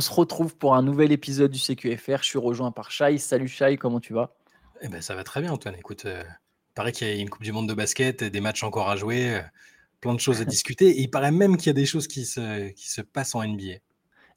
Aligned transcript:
On 0.00 0.02
se 0.02 0.14
retrouve 0.14 0.56
pour 0.56 0.74
un 0.74 0.82
nouvel 0.82 1.12
épisode 1.12 1.50
du 1.50 1.58
CQFR. 1.58 2.22
Je 2.22 2.28
suis 2.28 2.38
rejoint 2.38 2.72
par 2.72 2.90
Shai. 2.90 3.18
Salut 3.18 3.48
Shai, 3.48 3.76
comment 3.76 4.00
tu 4.00 4.14
vas? 4.14 4.34
Eh 4.80 4.88
ben, 4.88 5.02
Ça 5.02 5.14
va 5.14 5.24
très 5.24 5.42
bien, 5.42 5.52
Antoine. 5.52 5.74
Écoute, 5.74 6.06
euh, 6.06 6.22
il 6.24 6.74
paraît 6.74 6.92
qu'il 6.92 7.06
y 7.06 7.10
a 7.10 7.14
une 7.16 7.28
Coupe 7.28 7.42
du 7.42 7.52
Monde 7.52 7.68
de 7.68 7.74
basket, 7.74 8.24
des 8.24 8.40
matchs 8.40 8.62
encore 8.62 8.88
à 8.88 8.96
jouer, 8.96 9.34
euh, 9.34 9.40
plein 10.00 10.14
de 10.14 10.18
choses 10.18 10.40
à 10.40 10.44
discuter. 10.46 10.88
Et 10.88 11.02
il 11.02 11.10
paraît 11.10 11.32
même 11.32 11.58
qu'il 11.58 11.66
y 11.66 11.70
a 11.70 11.74
des 11.74 11.84
choses 11.84 12.08
qui 12.08 12.24
se, 12.24 12.70
qui 12.70 12.88
se 12.88 13.02
passent 13.02 13.34
en 13.34 13.46
NBA. 13.46 13.74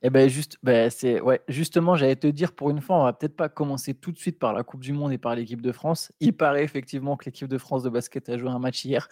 Eh 0.02 0.10
ben 0.10 0.28
juste, 0.28 0.58
ben 0.64 0.90
c'est 0.90 1.22
ouais, 1.22 1.40
justement, 1.48 1.96
j'allais 1.96 2.18
te 2.18 2.28
dire 2.28 2.52
pour 2.52 2.70
une 2.70 2.82
fois, 2.82 2.98
on 2.98 3.04
va 3.06 3.14
peut-être 3.14 3.38
pas 3.38 3.48
commencer 3.48 3.94
tout 3.94 4.12
de 4.12 4.18
suite 4.18 4.40
par 4.40 4.52
la 4.52 4.64
Coupe 4.64 4.82
du 4.82 4.92
Monde 4.92 5.14
et 5.14 5.18
par 5.18 5.34
l'équipe 5.34 5.62
de 5.62 5.72
France. 5.72 6.12
Il 6.20 6.34
paraît 6.34 6.66
effectivement 6.66 7.16
que 7.16 7.24
l'équipe 7.24 7.48
de 7.48 7.58
France 7.58 7.84
de 7.84 7.90
basket 7.90 8.28
a 8.28 8.38
joué 8.38 8.50
un 8.50 8.60
match 8.60 8.84
hier, 8.84 9.08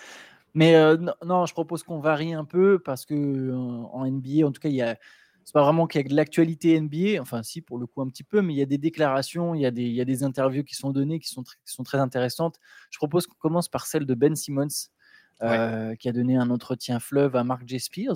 mais 0.53 0.75
euh, 0.75 0.97
non, 1.25 1.45
je 1.45 1.53
propose 1.53 1.83
qu'on 1.83 1.99
varie 1.99 2.33
un 2.33 2.43
peu 2.43 2.77
parce 2.77 3.05
que 3.05 3.53
en 3.53 4.05
NBA, 4.05 4.45
en 4.45 4.51
tout 4.51 4.59
cas, 4.59 4.67
il 4.67 4.75
y 4.75 4.81
a 4.81 4.97
c'est 5.51 5.59
pas 5.59 5.63
vraiment 5.63 5.85
qu'il 5.85 5.99
y 5.99 6.05
a 6.05 6.07
de 6.07 6.15
l'actualité 6.15 6.79
NBA, 6.79 7.21
enfin 7.21 7.43
si 7.43 7.59
pour 7.59 7.77
le 7.77 7.85
coup 7.85 8.01
un 8.01 8.07
petit 8.07 8.23
peu, 8.23 8.41
mais 8.41 8.53
il 8.53 8.57
y 8.57 8.61
a 8.61 8.65
des 8.65 8.77
déclarations, 8.77 9.53
il 9.53 9.59
y 9.59 9.65
a 9.65 9.71
des, 9.71 9.83
il 9.83 9.93
y 9.93 9.99
a 9.99 10.05
des 10.05 10.23
interviews 10.23 10.63
qui 10.63 10.75
sont 10.75 10.91
données 10.91 11.19
qui 11.19 11.27
sont, 11.27 11.43
qui 11.43 11.55
sont 11.65 11.83
très 11.83 11.97
intéressantes. 11.97 12.57
Je 12.89 12.97
propose 12.97 13.27
qu'on 13.27 13.35
commence 13.35 13.67
par 13.67 13.85
celle 13.85 14.05
de 14.05 14.13
Ben 14.13 14.33
Simmons, 14.33 14.69
euh, 15.41 15.93
qui 15.95 16.07
a 16.07 16.13
donné 16.13 16.37
un 16.37 16.49
entretien 16.51 17.01
fleuve 17.01 17.35
à 17.35 17.43
Mark 17.43 17.63
J. 17.67 17.81
Spears, 17.81 18.15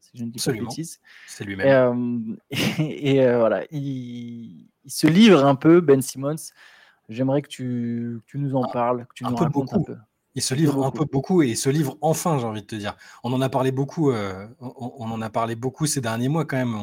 si 0.00 0.10
je 0.14 0.24
ne 0.24 0.30
dis 0.30 0.42
pas 0.42 0.52
de 0.52 0.60
bêtises. 0.60 1.00
C'est 1.26 1.44
lui-même. 1.44 2.38
Et, 2.48 2.56
euh, 2.56 2.78
et, 2.78 3.26
euh, 3.26 3.38
voilà, 3.40 3.66
il, 3.70 4.66
il, 4.82 4.90
se 4.90 5.06
livre 5.06 5.44
un 5.44 5.56
peu, 5.56 5.82
Ben 5.82 6.00
Simmons. 6.00 6.50
J'aimerais 7.10 7.42
que 7.42 7.48
tu, 7.48 8.22
tu, 8.26 8.38
nous 8.38 8.54
en 8.54 8.66
parles, 8.70 9.04
que 9.04 9.14
tu 9.16 9.24
nous 9.24 9.36
racontes 9.36 9.74
un 9.74 9.82
peu. 9.82 9.96
Il 10.34 10.42
se 10.42 10.54
livre 10.54 10.84
un 10.84 10.90
peu 10.92 11.04
beaucoup 11.04 11.42
et 11.42 11.48
il 11.48 11.56
se 11.56 11.68
livre 11.68 11.98
enfin, 12.00 12.38
j'ai 12.38 12.46
envie 12.46 12.62
de 12.62 12.66
te 12.66 12.76
dire. 12.76 12.96
On 13.24 13.32
en 13.32 13.40
a 13.40 13.48
parlé 13.48 13.72
beaucoup, 13.72 14.10
euh, 14.12 14.46
on, 14.60 15.10
en 15.10 15.20
a 15.20 15.30
parlé 15.30 15.56
beaucoup 15.56 15.86
ces 15.86 16.00
derniers 16.00 16.28
mois 16.28 16.44
quand 16.44 16.56
même. 16.56 16.76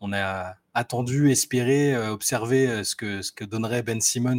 On, 0.00 0.12
a 0.12 0.54
attendu, 0.74 1.30
espéré, 1.32 1.94
euh, 1.94 2.12
observé 2.12 2.68
euh, 2.68 2.84
ce 2.84 2.94
que, 2.94 3.20
ce 3.20 3.32
que 3.32 3.44
donnerait 3.44 3.82
Ben 3.82 4.00
Simmons 4.00 4.38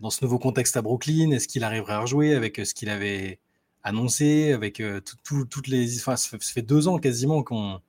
dans 0.00 0.10
ce 0.10 0.24
nouveau 0.24 0.38
contexte 0.40 0.76
à 0.76 0.82
Brooklyn. 0.82 1.30
Est-ce 1.30 1.46
qu'il 1.46 1.62
arriverait 1.62 1.92
à 1.92 2.00
rejouer 2.00 2.34
avec 2.34 2.56
ce 2.56 2.74
qu'il 2.74 2.88
avait 2.88 3.38
annoncé, 3.84 4.52
avec 4.52 4.82
toutes 5.24 5.68
les. 5.68 5.98
Enfin, 6.00 6.16
ça 6.16 6.36
fait 6.40 6.62
deux 6.62 6.88
ans 6.88 6.98
quasiment 6.98 7.42
qu'on 7.42 7.80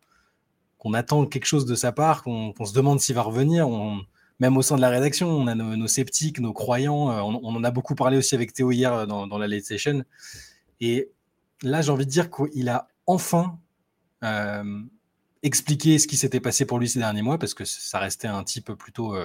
qu'on 0.81 0.95
attend 0.95 1.27
quelque 1.27 1.45
chose 1.45 1.67
de 1.67 1.75
sa 1.75 1.91
part, 1.91 2.23
qu'on 2.23 2.65
se 2.65 2.73
demande 2.73 2.99
s'il 2.99 3.13
va 3.13 3.21
revenir. 3.21 3.69
On, 3.69 4.01
même 4.41 4.57
au 4.57 4.63
sein 4.63 4.75
de 4.75 4.81
la 4.81 4.89
rédaction, 4.89 5.29
on 5.29 5.45
a 5.45 5.53
nos, 5.53 5.87
sceptiques, 5.87 6.39
nos 6.39 6.51
croyants. 6.51 7.11
Euh, 7.11 7.21
on, 7.21 7.55
en 7.55 7.63
a 7.63 7.69
beaucoup 7.69 7.93
parlé 7.93 8.17
aussi 8.17 8.33
avec 8.33 8.53
Théo 8.53 8.71
hier 8.71 8.91
euh, 8.91 9.05
dans, 9.05 9.37
la 9.37 9.47
late 9.47 9.63
session. 9.63 10.03
Et 10.79 11.11
là, 11.61 11.83
j'ai 11.83 11.91
envie 11.91 12.07
de 12.07 12.11
dire 12.11 12.31
qu'il 12.31 12.67
a 12.67 12.87
enfin 13.05 13.59
euh, 14.23 14.81
expliqué 15.43 15.99
ce 15.99 16.07
qui 16.07 16.17
s'était 16.17 16.39
passé 16.39 16.65
pour 16.65 16.79
lui 16.79 16.89
ces 16.89 16.97
derniers 16.97 17.21
mois, 17.21 17.37
parce 17.37 17.53
que 17.53 17.65
ça 17.65 17.99
restait 17.99 18.27
un 18.27 18.43
type 18.43 18.71
plutôt, 18.73 19.15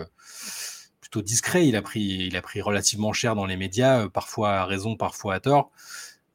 discret. 1.24 1.66
Il 1.66 1.76
a, 1.76 1.82
pris, 1.82 2.02
il 2.02 2.36
a 2.36 2.42
pris 2.42 2.60
relativement 2.60 3.14
cher 3.14 3.34
dans 3.34 3.46
les 3.46 3.56
médias, 3.56 4.10
parfois 4.10 4.58
à 4.58 4.64
raison, 4.66 4.96
parfois 4.96 5.32
à 5.36 5.40
tort. 5.40 5.70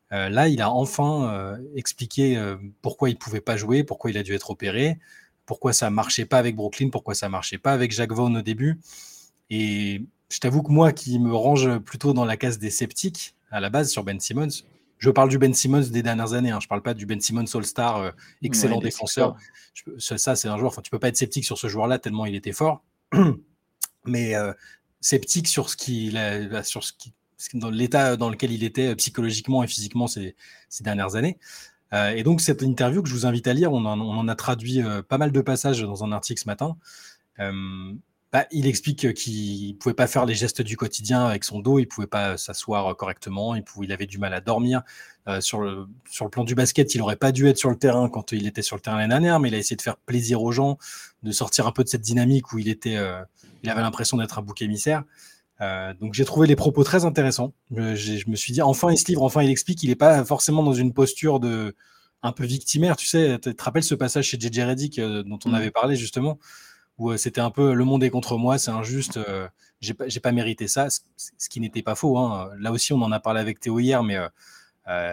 là, 0.10 0.48
il 0.48 0.60
a 0.60 0.72
enfin 0.72 1.56
expliqué 1.76 2.56
pourquoi 2.82 3.12
il 3.12 3.14
ne 3.14 3.20
pouvait 3.20 3.42
pas 3.42 3.58
jouer, 3.58 3.84
pourquoi 3.84 4.10
il 4.10 4.18
a 4.18 4.24
dû 4.24 4.34
être 4.34 4.50
opéré 4.50 4.98
pourquoi 5.52 5.74
ça 5.74 5.90
marchait 5.90 6.24
pas 6.24 6.38
avec 6.38 6.56
Brooklyn, 6.56 6.88
pourquoi 6.88 7.14
ça 7.14 7.28
marchait 7.28 7.58
pas 7.58 7.74
avec 7.74 7.92
Jacques 7.92 8.14
Vaughn 8.14 8.38
au 8.38 8.42
début. 8.42 8.80
Et 9.50 10.02
je 10.30 10.40
t'avoue 10.40 10.64
que 10.64 10.72
moi, 10.72 10.94
qui 10.94 11.20
me 11.20 11.36
range 11.36 11.80
plutôt 11.80 12.14
dans 12.14 12.24
la 12.24 12.38
case 12.38 12.58
des 12.58 12.70
sceptiques 12.70 13.36
à 13.50 13.60
la 13.60 13.70
base 13.70 13.92
sur 13.92 14.06
Ben 14.06 14.18
Simmons, 14.18 14.64
je 14.98 15.10
parle 15.10 15.28
du 15.28 15.38
Ben 15.38 15.54
Simmons 15.54 15.90
des 15.90 16.04
dernières 16.04 16.32
années. 16.32 16.52
Hein. 16.52 16.62
Je 16.62 16.70
parle 16.70 16.82
pas 16.82 16.94
du 16.94 17.06
Ben 17.06 17.20
Simmons 17.20 17.54
All-Star, 17.54 17.98
euh, 17.98 18.12
excellent 18.42 18.80
défenseur. 18.80 19.36
ça, 19.98 20.38
c'est 20.38 20.48
un 20.48 20.58
joueur. 20.58 20.72
Enfin, 20.72 20.82
tu 20.82 20.90
peux 20.90 21.00
pas 21.00 21.10
être 21.10 21.18
sceptique 21.18 21.44
sur 21.44 21.58
ce 21.58 21.68
joueur-là 21.68 22.00
tellement 22.00 22.26
il 22.26 22.36
était 22.36 22.54
fort. 22.54 22.82
Mais 24.06 24.36
euh, 24.36 24.54
sceptique 25.02 25.50
sur 25.50 25.70
ce 25.70 25.76
qu'il 25.76 26.14
sur 26.64 26.82
ce 26.82 26.94
qui, 26.94 27.14
dans 27.56 27.72
l'état 27.72 28.16
dans 28.16 28.30
lequel 28.30 28.54
il 28.54 28.64
était 28.64 28.96
psychologiquement 28.96 29.64
et 29.64 29.68
physiquement 29.68 30.08
ces, 30.08 30.34
ces 30.70 30.86
dernières 30.86 31.16
années. 31.16 31.38
Euh, 31.94 32.12
et 32.12 32.24
donc, 32.24 32.42
cette 32.42 32.62
interview 32.62 33.02
que 33.02 33.10
je 33.10 33.14
vous 33.14 33.26
invite 33.26 33.48
à 33.48 33.54
lire, 33.54 33.72
on 33.74 33.86
en, 33.86 34.28
a 34.28 34.36
traduit 34.36 34.82
euh, 34.82 35.02
pas 35.02 35.18
mal 35.18 35.32
de 35.32 35.42
passages 35.42 35.82
dans 35.82 36.04
un 36.04 36.12
article 36.12 36.42
ce 36.42 36.48
matin. 36.48 36.78
Euh, 37.40 37.94
bah, 38.32 38.46
il 38.52 38.66
explique 38.66 39.14
qu'il 39.14 39.74
ne 39.74 39.74
pouvait 39.74 39.94
pas 39.94 40.08
faire 40.08 40.26
les 40.26 40.36
gestes 40.36 40.62
du 40.62 40.78
quotidien 40.78 41.26
avec 41.26 41.44
son 41.44 41.60
dos, 41.60 41.80
il 41.80 41.84
ne 41.84 41.88
pouvait 41.88 42.08
pas 42.08 42.38
s'asseoir 42.38 42.96
correctement, 42.96 43.56
il, 43.56 43.64
pouvait, 43.64 43.88
il, 43.88 43.92
avait 43.92 44.06
du 44.06 44.20
mal 44.20 44.34
à 44.34 44.40
dormir. 44.40 44.84
sur, 45.42 45.60
le, 45.60 45.88
sur, 46.10 46.24
le, 46.24 46.32
plan 46.32 46.46
du 46.46 46.56
basket, 46.56 46.96
il 46.96 47.00
n'aurait 47.00 47.18
pas 47.18 47.34
dû 47.34 47.48
être 47.48 47.58
sur 47.58 47.70
le 47.70 47.76
terrain 47.76 48.08
quand 48.08 48.32
il 48.32 48.48
était 48.48 48.62
sur 48.62 48.78
le 48.78 48.82
terrain 48.82 48.96
l'année 48.96 49.10
dernière, 49.10 49.42
mais 49.42 49.50
il 49.50 49.56
a 49.56 49.58
essayé 49.58 49.76
de 49.76 49.82
faire 49.82 49.98
plaisir 49.98 50.42
aux 50.42 50.54
gens, 50.54 50.78
de 51.24 51.32
sortir 51.34 51.68
un 51.68 51.74
peu 51.74 51.84
de 51.84 51.90
cette 51.90 52.02
dynamique 52.02 52.54
où 52.54 52.60
il, 52.60 52.70
était, 52.70 52.98
il 53.64 53.70
avait 53.70 53.82
l'impression 53.82 54.16
d'être 54.16 54.40
un 54.40 54.42
bouc 54.42 54.62
émissaire. 54.62 55.04
Donc 56.00 56.14
j'ai 56.14 56.26
trouvé 56.26 56.48
les 56.48 56.56
propos 56.56 56.84
très 56.84 57.06
intéressants. 57.06 57.54
Je, 57.72 58.30
me 58.30 58.36
suis 58.36 58.54
dit, 58.54 58.62
enfin 58.62 58.92
il 58.92 58.98
se 58.98 59.06
livre, 59.06 59.24
enfin 59.24 59.44
il 59.44 59.50
explique, 59.50 59.84
il 59.84 59.90
n'est 59.90 59.96
pas 59.96 60.26
forcément 60.26 60.64
dans 60.64 60.74
une 60.74 60.92
posture 60.92 61.40
de, 61.40 61.76
un 62.24 62.32
peu 62.32 62.46
victimaire. 62.46 62.96
Tu 62.96 63.08
sais, 63.08 63.40
tu 63.40 63.54
te 63.54 63.64
rappelles 63.64 63.84
ce 63.84 63.96
passage 63.96 64.26
chez 64.26 64.40
JJ 64.40 64.60
Reddick 64.60 65.00
euh, 65.00 65.24
dont 65.24 65.40
on 65.46 65.50
mmh. 65.50 65.56
avait 65.56 65.72
parlé 65.72 65.96
justement, 65.96 66.40
où 66.98 67.12
euh, 67.12 67.18
c'était 67.18 67.42
un 67.42 67.52
peu 67.52 67.74
le 67.74 67.86
monde 67.86 68.04
est 68.04 68.10
contre 68.10 68.38
moi, 68.38 68.58
c'est 68.58 68.72
injuste, 68.72 69.18
euh, 69.18 69.48
j'ai 69.80 69.94
pas, 69.94 70.06
pas 70.22 70.32
mérité 70.32 70.68
ça, 70.68 70.88
ce 70.90 71.50
qui 71.50 71.60
n'était 71.60 71.82
pas 71.82 71.96
faux. 71.96 72.18
Hein. 72.18 72.52
Là 72.60 72.72
aussi, 72.72 72.94
on 72.94 73.02
en 73.02 73.12
a 73.12 73.20
parlé 73.20 73.40
avec 73.40 73.60
Théo 73.60 73.80
hier, 73.80 74.04
mais 74.04 74.18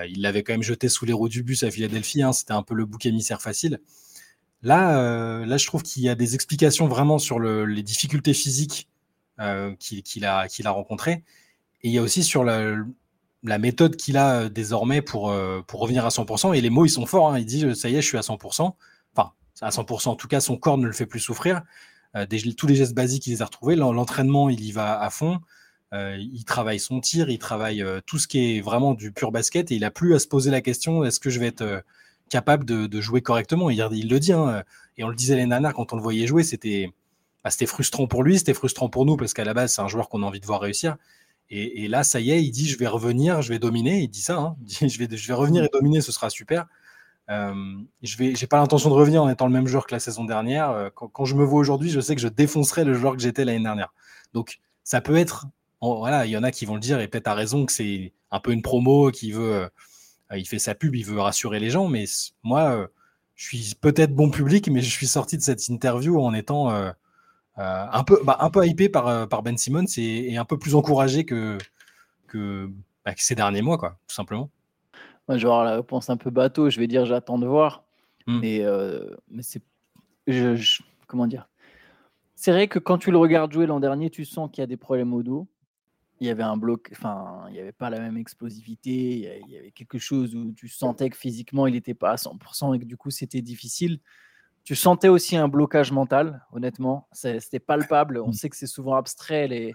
il 0.09 0.21
l'avait 0.21 0.43
quand 0.43 0.53
même 0.53 0.63
jeté 0.63 0.89
sous 0.89 1.07
les 1.07 1.13
roues 1.13 1.29
du 1.29 1.43
bus 1.43 1.63
à 1.63 1.71
Philadelphie. 1.71 2.23
Hein. 2.23 2.33
C'était 2.33 2.53
un 2.53 2.63
peu 2.63 2.75
le 2.75 2.85
bouc 2.85 3.07
émissaire 3.07 3.41
facile. 3.41 3.81
Là, 4.63 5.47
là, 5.47 5.57
je 5.57 5.67
trouve 5.67 5.83
qu'il 5.83 6.03
y 6.03 6.09
a 6.11 6.15
des 6.15 6.35
explications 6.35 6.87
vraiment 6.87 7.19
sur 7.19 7.41
les 7.41 7.83
difficultés 7.83 8.35
physiques 8.35 8.89
qu'il 9.79 10.25
a, 10.25 10.49
qu'il 10.49 10.67
a 10.67 10.71
rencontrées. 10.71 11.25
Et 11.83 11.89
il 11.89 11.93
y 11.93 11.99
a 11.99 12.03
aussi 12.03 12.25
sur 12.25 12.45
la, 12.45 12.75
méthode 13.43 13.97
qu'il 13.97 14.17
a 14.17 14.43
euh, 14.43 14.49
désormais 14.49 15.03
pour, 15.03 15.31
euh, 15.31 15.63
pour 15.67 15.81
revenir 15.81 16.05
à 16.05 16.09
100%. 16.09 16.55
Et 16.55 16.61
les 16.61 16.71
mots, 16.71 16.85
ils 16.85 16.91
sont 16.91 17.07
forts. 17.07 17.31
Hein. 17.31 17.39
Il 17.39 17.47
dit, 17.47 17.75
ça 17.77 17.89
y 17.89 17.97
est, 17.97 18.03
je 18.03 18.07
suis 18.07 18.19
à 18.19 18.23
100%. 18.23 18.75
Enfin, 19.15 19.33
à 19.61 19.71
100%. 19.71 20.09
En 20.09 20.17
tout 20.17 20.29
cas, 20.29 20.41
son 20.41 20.57
corps 20.57 20.79
ne 20.79 20.87
le 20.87 20.93
fait 20.93 21.07
plus 21.07 21.21
souffrir. 21.21 21.63
Euh, 22.17 22.27
tous 22.57 22.67
les 22.67 22.75
gestes 22.75 22.95
basiques, 22.95 23.27
il 23.27 23.31
les 23.31 23.43
a 23.43 23.45
retrouvés. 23.45 23.77
L'entraînement, 23.77 24.51
il 24.51 24.65
y 24.65 24.73
va 24.73 25.01
à 25.01 25.11
fond. 25.11 25.41
il 25.93 26.45
travaille 26.45 26.81
son 26.81 27.01
tir, 27.01 27.31
il 27.31 27.39
travaille 27.39 27.85
tout 28.07 28.19
ce 28.19 28.27
qui 28.27 28.57
est 28.57 28.61
vraiment 28.61 28.95
du 28.95 29.13
pur 29.13 29.31
basket. 29.31 29.71
Et 29.71 29.77
il 29.77 29.85
a 29.85 29.91
plus 29.91 30.15
à 30.15 30.19
se 30.19 30.27
poser 30.27 30.51
la 30.51 30.61
question, 30.61 31.05
est-ce 31.05 31.21
que 31.21 31.31
je 31.31 31.39
vais 31.39 31.47
être 31.47 31.85
capable 32.29 32.65
de, 32.65 33.01
jouer 33.01 33.23
correctement? 33.23 33.71
Il, 33.71 33.87
il, 33.93 34.09
le 34.09 34.19
dit. 34.19 34.33
Hein. 34.33 34.65
et 34.97 35.05
on 35.05 35.09
le 35.09 35.15
disait 35.15 35.37
les 35.37 35.47
nanas 35.47 35.73
quand 35.73 35.93
on 35.93 35.97
le 35.97 36.03
voyait 36.03 36.27
jouer, 36.27 36.43
c'était 36.43 36.93
bah, 37.49 37.51
c'était 37.51 37.65
frustrant 37.65 38.07
pour 38.07 38.23
lui, 38.23 38.37
c'était 38.39 38.53
frustrant 38.53 38.91
pour 38.91 39.07
nous, 39.07 39.17
parce 39.17 39.33
qu'à 39.33 39.43
la 39.43 39.55
base, 39.55 39.73
c'est 39.73 39.81
un 39.81 39.89
joueur 39.89 40.11
qu'on 40.11 40.23
a 40.23 40.27
envie 40.27 40.39
de 40.39 40.45
voir 40.45 40.61
réussir. 40.61 40.99
Et, 41.49 41.89
là, 41.89 42.05
ça 42.05 42.21
y 42.21 42.31
est, 42.31 42.45
il 42.45 42.51
dit 42.51 42.69
je 42.69 42.77
vais 42.77 42.87
revenir, 42.87 43.41
je 43.41 43.49
vais 43.49 43.59
dominer. 43.59 44.01
Il 44.03 44.09
dit 44.09 44.21
ça, 44.21 44.37
hein. 44.37 44.57
je, 44.67 44.99
vais, 44.99 45.33
revenir 45.33 45.65
et 45.65 45.71
dominer, 45.73 46.03
ce 46.03 46.13
sera 46.13 46.29
super. 46.29 46.67
Euh, 47.31 47.55
je 48.03 48.23
n'ai 48.23 48.47
pas 48.47 48.59
l'intention 48.59 48.91
de 48.91 48.95
revenir 48.95 49.23
en 49.23 49.31
étant 49.31 49.47
le 49.47 49.53
même 49.55 49.67
joueur 49.67 49.87
que 49.87 49.95
la 49.95 49.99
saison 49.99 50.27
dernière. 50.27 50.69
Euh, 50.69 50.91
quand, 50.95 51.25
je 51.25 51.35
me 51.37 51.43
vois 51.43 51.59
aujourd'hui, 51.59 51.89
je 51.89 52.01
sais 52.01 52.15
que 52.15 52.21
je 52.21 52.29
défoncerai 52.29 52.85
le 52.85 52.93
joueur 52.93 53.17
que 53.17 53.23
j'étais 53.23 53.47
l'année 53.47 53.65
dernière. 53.65 53.95
Donc, 54.35 54.59
ça 54.85 55.01
peut 55.01 55.17
être. 55.17 55.47
voilà, 55.81 56.27
il 56.27 56.31
y 56.31 56.37
en 56.37 56.43
a 56.43 56.51
qui 56.51 56.67
vont 56.67 56.75
le 56.75 56.81
dire 56.81 57.01
et 57.01 57.09
peut-être 57.09 57.29
à 57.29 57.35
raison 57.35 57.65
que 57.65 57.73
c'est 57.73 58.13
un 58.31 58.41
peu 58.41 58.53
une 58.53 58.61
promo 58.61 59.11
qui 59.11 59.33
veut. 59.33 59.71
Euh, 60.33 60.37
il 60.37 60.47
fait 60.47 60.59
sa 60.59 60.75
pub, 60.75 60.95
il 60.95 61.07
veut 61.07 61.19
rassurer 61.19 61.61
les 61.61 61.71
gens. 61.71 61.89
Mais 61.89 62.05
moi, 62.43 62.91
je 63.39 63.45
suis 63.45 63.75
peut-être 63.81 64.15
bon 64.15 64.31
public, 64.31 64.69
mais 64.69 64.83
je 64.83 64.91
suis 64.91 65.07
sorti 65.07 65.39
de 65.39 65.43
cette 65.43 65.69
interview 65.69 66.21
en 66.21 66.35
étant 66.35 66.71
euh, 66.73 66.91
un, 67.59 68.05
peu, 68.05 68.21
bah, 68.25 68.37
un 68.41 68.51
peu 68.51 68.67
hypé 68.67 68.89
par, 68.89 69.09
euh, 69.09 69.27
par 69.27 69.43
Ben 69.43 69.57
Simmons 69.57 69.87
et, 69.97 70.37
un 70.37 70.45
peu 70.45 70.59
plus 70.59 70.75
encouragé 70.75 71.25
que, 71.25 71.59
que, 72.29 72.71
bah, 73.05 73.13
ces 73.17 73.35
derniers 73.35 73.63
mois, 73.63 73.79
quoi, 73.79 73.99
tout 74.07 74.15
simplement. 74.15 74.51
Vais 75.29 75.35
avoir 75.35 75.65
la 75.65 75.75
réponse 75.75 76.09
un 76.09 76.17
peu 76.17 76.31
bateau. 76.31 76.71
Je 76.71 76.79
vais 76.79 76.87
dire 76.87 77.05
j'attends 77.05 77.39
de 77.39 77.47
voir. 77.47 77.85
Hmm. 78.27 78.41
Mais, 78.41 78.61
euh, 78.63 79.11
mais 79.31 79.43
c'est. 79.43 79.63
Je, 80.27 80.83
comment 81.07 81.27
dire? 81.27 81.49
C'est 82.35 82.53
vrai 82.53 82.69
que 82.69 82.79
quand 82.79 82.99
tu 82.99 83.11
le 83.11 83.19
regardes 83.19 83.53
jouer 83.53 83.67
l'an 83.67 83.81
dernier, 83.81 84.11
tu 84.11 84.25
sens 84.25 84.49
qu'il 84.51 84.63
y 84.63 84.65
a 84.65 84.67
des 84.67 84.77
problèmes 84.77 85.13
au 85.13 85.23
dos. 85.23 85.49
Il 86.21 86.27
y 86.27 86.31
avait 86.31 86.43
un 86.43 86.57
bloc, 86.57 86.89
enfin, 86.93 87.45
il 87.49 87.53
n'y 87.53 87.61
avait 87.61 87.73
pas 87.73 87.91
la 87.91 88.01
même 88.01 88.17
explosivité. 88.17 89.41
Il 89.47 89.51
y 89.53 89.57
avait 89.59 89.71
quelque 89.71 89.99
chose 89.99 90.35
où 90.35 90.53
tu 90.53 90.69
sentais 90.69 91.11
que 91.11 91.17
physiquement, 91.17 91.67
il 91.67 91.75
n'était 91.75 91.95
pas 91.95 92.13
à 92.13 92.17
100% 92.17 92.75
et 92.75 92.79
que 92.79 92.85
du 92.85 92.97
coup, 92.97 93.11
c'était 93.11 93.43
difficile. 93.43 94.01
Tu 94.69 94.77
sentais 94.77 95.09
aussi 95.09 95.35
un 95.35 95.49
blocage 95.49 95.93
mental, 95.93 96.45
honnêtement. 96.53 97.09
C'était 97.13 97.59
palpable. 97.59 98.21
On 98.21 98.33
sait 98.33 98.51
que 98.51 98.57
c'est 98.59 98.67
souvent 98.67 98.97
abstrait, 98.97 99.49
les, 99.49 99.73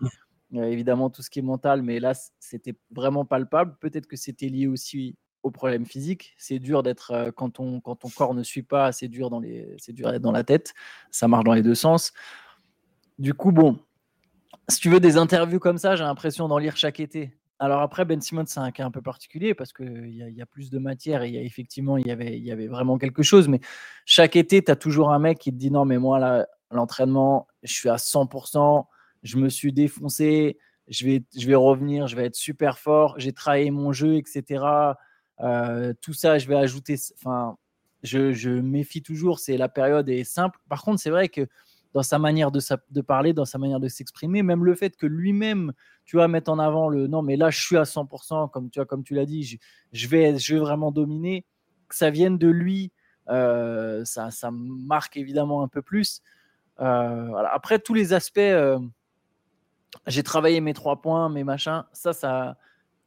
euh, 0.53 0.65
évidemment, 0.65 1.09
tout 1.09 1.23
ce 1.23 1.31
qui 1.31 1.39
est 1.39 1.41
mental, 1.41 1.81
mais 1.81 1.99
là, 1.99 2.13
c'était 2.39 2.75
vraiment 2.91 3.25
palpable. 3.25 3.75
Peut-être 3.79 4.05
que 4.05 4.15
c'était 4.15 4.49
lié 4.49 4.67
aussi 4.67 5.15
au 5.41 5.49
problème 5.49 5.87
physique. 5.87 6.35
C'est 6.37 6.59
dur 6.59 6.83
d'être, 6.83 7.09
euh, 7.09 7.31
quand, 7.31 7.49
ton, 7.49 7.81
quand 7.81 7.95
ton 7.95 8.09
corps 8.09 8.35
ne 8.35 8.43
suit 8.43 8.61
pas, 8.61 8.91
c'est 8.91 9.07
dur, 9.07 9.31
dans 9.31 9.39
les, 9.39 9.75
dur 9.87 10.11
d'être 10.11 10.21
dans 10.21 10.31
la 10.31 10.43
tête. 10.43 10.75
Ça 11.09 11.27
marche 11.27 11.45
dans 11.45 11.55
les 11.55 11.63
deux 11.63 11.73
sens. 11.73 12.13
Du 13.17 13.33
coup, 13.33 13.51
bon, 13.51 13.79
si 14.69 14.79
tu 14.79 14.91
veux 14.91 14.99
des 14.99 15.17
interviews 15.17 15.59
comme 15.59 15.79
ça, 15.79 15.95
j'ai 15.95 16.03
l'impression 16.03 16.47
d'en 16.47 16.59
lire 16.59 16.77
chaque 16.77 16.99
été. 16.99 17.35
Alors 17.63 17.79
après, 17.81 18.03
Ben 18.03 18.19
Simmons, 18.19 18.43
c'est 18.45 18.59
un 18.59 18.71
cas 18.71 18.85
un 18.85 18.91
peu 18.91 19.01
particulier 19.01 19.53
parce 19.53 19.71
qu'il 19.71 20.09
y, 20.09 20.17
y, 20.17 20.41
a 20.41 20.45
plus 20.45 20.69
de 20.69 20.79
matière 20.79 21.23
et 21.23 21.45
effectivement, 21.45 21.95
il 21.95 22.05
y, 22.05 22.11
avait, 22.11 22.37
il 22.37 22.43
y 22.43 22.51
avait 22.51 22.67
vraiment 22.67 22.97
quelque 22.97 23.23
chose. 23.23 23.47
Mais 23.47 23.61
chaque 24.05 24.35
été, 24.35 24.61
tu 24.61 24.69
as 24.69 24.75
toujours 24.75 25.13
un 25.13 25.19
mec 25.19 25.39
qui 25.39 25.49
te 25.51 25.55
dit 25.55 25.71
non, 25.71 25.85
mais 25.85 25.97
moi, 25.97 26.19
là, 26.19 26.45
l'entraînement, 26.71 27.47
je 27.63 27.71
suis 27.71 27.87
à 27.87 27.95
100%, 27.95 28.85
je 29.23 29.37
me 29.37 29.47
suis 29.47 29.71
défoncé, 29.71 30.57
je 30.89 31.05
vais, 31.05 31.23
je 31.37 31.47
vais 31.47 31.55
revenir, 31.55 32.07
je 32.07 32.17
vais 32.17 32.25
être 32.25 32.35
super 32.35 32.79
fort, 32.79 33.15
j'ai 33.17 33.31
travaillé 33.31 33.71
mon 33.71 33.93
jeu, 33.93 34.17
etc. 34.17 34.65
Euh, 35.39 35.93
tout 36.01 36.13
ça, 36.13 36.39
je 36.39 36.49
vais 36.49 36.57
ajouter. 36.57 36.97
Enfin, 37.15 37.55
je, 38.01 38.33
je 38.33 38.49
méfie 38.49 39.01
toujours, 39.01 39.39
c'est 39.39 39.55
la 39.55 39.69
période 39.69 40.09
est 40.09 40.25
simple. 40.25 40.59
Par 40.67 40.81
contre, 40.83 40.99
c'est 40.99 41.11
vrai 41.11 41.29
que 41.29 41.47
dans 41.93 42.03
sa 42.03 42.17
manière 42.17 42.51
de, 42.51 43.01
parler, 43.01 43.33
dans 43.33 43.45
sa 43.45 43.57
manière 43.57 43.79
de 43.79 43.87
s'exprimer, 43.87 44.41
même 44.41 44.65
le 44.65 44.75
fait 44.75 44.97
que 44.97 45.05
lui-même, 45.05 45.73
tu 46.05 46.17
vois, 46.17 46.27
mettre 46.27 46.51
en 46.51 46.59
avant 46.59 46.89
le 46.89 47.07
non, 47.07 47.21
mais 47.21 47.35
là, 47.35 47.51
je 47.51 47.61
suis 47.61 47.77
à 47.77 47.83
100%, 47.83 48.49
comme 48.49 48.69
tu, 48.69 48.79
vois, 48.79 48.85
comme 48.85 49.03
tu 49.03 49.13
l'as 49.13 49.25
dit, 49.25 49.59
je, 49.91 50.07
vais, 50.07 50.37
je 50.39 50.55
vais 50.55 50.59
vraiment 50.59 50.91
dominer, 50.91 51.45
que 51.87 51.95
ça 51.95 52.09
vienne 52.09 52.37
de 52.37 52.47
lui, 52.47 52.91
euh, 53.29 54.03
ça, 54.05 54.31
ça 54.31 54.49
marque 54.51 55.17
évidemment 55.17 55.61
un 55.61 55.67
peu 55.67 55.81
plus. 55.81 56.21
Euh. 56.79 57.35
Après, 57.51 57.77
tous 57.77 57.93
les 57.93 58.13
aspects, 58.13 58.39
euh, 58.39 58.79
j'ai 60.07 60.23
travaillé 60.23 60.61
mes 60.61 60.73
trois 60.73 60.99
points, 60.99 61.29
mes 61.29 61.43
machins, 61.43 61.83
ça, 61.93 62.11
ça, 62.13 62.57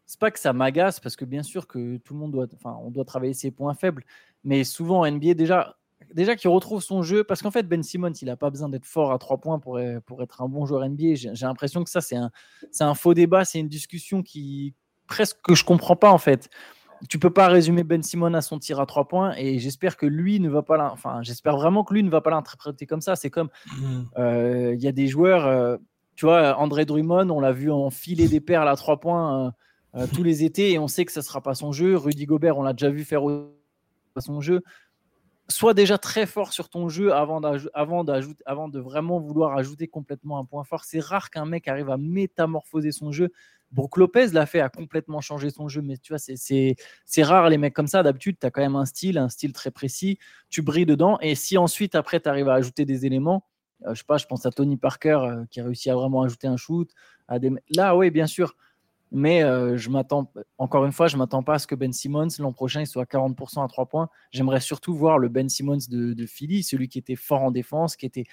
c'est 0.06 0.20
pas 0.20 0.30
que 0.30 0.38
ça 0.38 0.52
m'agace, 0.52 1.00
parce 1.00 1.16
que 1.16 1.24
bien 1.24 1.42
sûr 1.42 1.66
que 1.66 1.96
tout 1.96 2.14
le 2.14 2.20
monde 2.20 2.30
doit, 2.30 2.46
enfin, 2.54 2.78
on 2.82 2.90
doit 2.90 3.04
travailler 3.04 3.34
ses 3.34 3.50
points 3.50 3.74
faibles, 3.74 4.04
mais 4.44 4.62
souvent 4.62 5.00
en 5.00 5.10
NBA, 5.10 5.34
déjà, 5.34 5.76
déjà 6.14 6.37
qu'il 6.37 6.50
retrouve 6.50 6.82
son 6.82 7.03
jeu, 7.03 7.25
parce 7.25 7.43
qu'en 7.43 7.50
fait, 7.50 7.64
Ben 7.64 7.82
Simmons, 7.82 8.12
il 8.12 8.26
n'a 8.26 8.37
pas 8.37 8.50
besoin 8.50 8.69
d'être 8.69 8.87
fort 8.87 9.12
à 9.12 9.19
trois 9.19 9.38
points 9.38 9.58
pour, 9.58 9.79
pour 10.05 10.23
être 10.23 10.43
un 10.43 10.49
bon 10.49 10.67
joueur 10.67 10.88
NBA. 10.88 11.14
J'ai 11.14 11.47
l'impression 11.47 11.85
que 11.85 11.91
ça, 11.91 12.00
c'est 12.00 12.17
un, 12.17 12.31
un 12.81 12.94
faux 12.94 13.14
débat, 13.14 13.44
c'est 13.44 13.58
une 13.58 13.69
discussion 13.69 14.23
qui 14.23 14.75
presque 15.06 15.38
que 15.43 15.55
je 15.55 15.64
comprends 15.64 15.97
pas 15.97 16.11
en 16.11 16.19
fait. 16.19 16.50
Tu 17.11 17.19
peux 17.19 17.31
pas 17.31 17.49
résumer 17.49 17.85
Ben 17.85 18.03
Simmons 18.03 18.32
à 18.35 18.41
son 18.41 18.58
tir 18.58 18.81
à 18.81 18.87
trois 18.87 19.06
points 19.06 19.35
et 19.37 19.58
j'espère 19.58 19.97
que 19.97 20.06
lui 20.06 20.41
ne 20.41 20.49
va 20.49 20.62
pas, 20.62 20.91
enfin, 20.91 21.20
j'espère 21.23 21.56
vraiment 21.56 21.85
que 21.85 21.93
lui 21.93 22.03
ne 22.03 22.08
va 22.08 22.23
pas 22.23 22.31
l'interpréter 22.31 22.87
comme 22.87 23.03
ça. 23.03 23.17
C'est 23.17 23.29
comme 23.29 23.49
mmh. 23.67 24.03
euh, 24.19 24.75
il 24.75 24.82
y 24.82 24.88
a 24.88 24.93
des 24.93 25.06
joueurs, 25.06 25.47
euh, 25.47 25.76
tu 26.14 26.25
vois, 26.25 26.58
André 26.58 26.87
Drummond, 26.87 27.29
on 27.29 27.41
l'a 27.41 27.53
vu 27.53 27.70
enfiler 27.70 28.29
des 28.29 28.41
perles 28.41 28.69
à 28.69 28.76
trois 28.76 28.99
points 28.99 29.53
euh, 29.94 30.06
tous 30.14 30.23
les 30.23 30.43
étés 30.43 30.73
et 30.73 30.79
on 30.79 30.88
sait 30.88 31.05
que 31.05 31.12
ça 31.12 31.20
sera 31.20 31.43
pas 31.43 31.55
son 31.55 31.70
jeu. 31.70 31.97
Rudy 31.97 32.25
Gobert, 32.25 32.56
on 32.56 32.62
l'a 32.62 32.73
déjà 32.73 32.88
vu 32.88 33.05
faire 33.05 33.23
son 34.19 34.41
jeu 34.41 34.62
sois 35.48 35.75
déjà 35.75 35.98
très 35.98 36.26
fort 36.26 36.52
sur 36.52 36.69
ton 36.69 36.88
jeu 36.88 37.12
avant, 37.12 37.40
de 37.40 38.78
vraiment 38.78 39.20
vouloir 39.20 39.56
ajouter 39.56 39.88
complètement 39.88 40.38
un 40.38 40.44
point 40.44 40.64
fort. 40.64 40.84
C'est 40.84 41.00
rare 41.00 41.31
qu'un 41.31 41.46
mec 41.46 41.69
arrive 41.69 41.90
à 41.90 41.96
métamorphoser 41.96 42.93
son 42.93 43.12
jeu. 43.12 43.31
Brooke 43.72 43.96
Lopez 43.96 44.28
l'a 44.28 44.46
fait, 44.46 44.60
a 44.60 44.69
complètement 44.69 45.20
changé 45.20 45.50
son 45.50 45.69
jeu, 45.69 45.82
mais 45.82 45.96
tu 45.98 46.12
vois, 46.12 46.19
c'est 46.19 47.22
rare 47.22 47.48
les 47.48 47.58
mecs 47.58 47.75
comme 47.75 47.88
ça. 47.88 48.02
D'habitude, 48.02 48.37
tu 48.40 48.46
as 48.46 48.50
quand 48.50 48.62
même 48.62 48.76
un 48.76 48.84
style, 48.87 49.19
un 49.19 49.28
style 49.28 49.52
très 49.52 49.70
précis, 49.70 50.19
tu 50.50 50.62
brilles 50.62 50.87
dedans, 50.87 51.19
et 51.20 51.34
si 51.34 51.58
ensuite, 51.58 51.94
après, 51.94 52.20
tu 52.20 52.28
arrives 52.28 52.48
à 52.48 52.54
ajouter 52.54 52.84
des 52.84 53.06
éléments, 53.06 53.44
euh, 53.84 53.94
je 53.94 53.98
sais 53.98 54.06
pas, 54.06 54.19
je 54.19 54.26
pense 54.26 54.46
à 54.46 54.50
Tony 54.50 54.76
Parker 54.76 55.19
euh, 55.22 55.44
qui 55.50 55.60
a 55.60 55.64
réussi 55.64 55.90
à 55.90 55.94
vraiment 55.94 56.22
ajouter 56.22 56.46
un 56.46 56.56
shoot. 56.56 56.90
À 57.28 57.38
des... 57.38 57.52
Là, 57.75 57.96
oui, 57.96 58.10
bien 58.10 58.26
sûr, 58.26 58.56
mais 59.12 59.43
euh, 59.43 59.76
je 59.76 59.88
m'attends, 59.88 60.32
encore 60.58 60.85
une 60.85 60.93
fois, 60.93 61.08
je 61.08 61.17
ne 61.17 61.20
m'attends 61.20 61.43
pas 61.43 61.55
à 61.55 61.58
ce 61.58 61.67
que 61.67 61.75
Ben 61.75 61.93
Simmons 61.93 62.29
l'an 62.38 62.53
prochain 62.53 62.81
il 62.81 62.87
soit 62.87 63.03
à 63.03 63.06
40% 63.06 63.64
à 63.64 63.69
3 63.69 63.87
points. 63.87 64.08
J'aimerais 64.32 64.61
surtout 64.61 64.94
voir 64.94 65.19
le 65.19 65.29
Ben 65.29 65.49
Simmons 65.49 65.79
de, 65.88 66.26
Philly, 66.26 66.62
celui 66.62 66.88
qui 66.88 66.99
était 66.99 67.17
fort 67.17 67.43
en 67.43 67.50
défense, 67.50 67.97
qui 67.97 68.06
était 68.06 68.25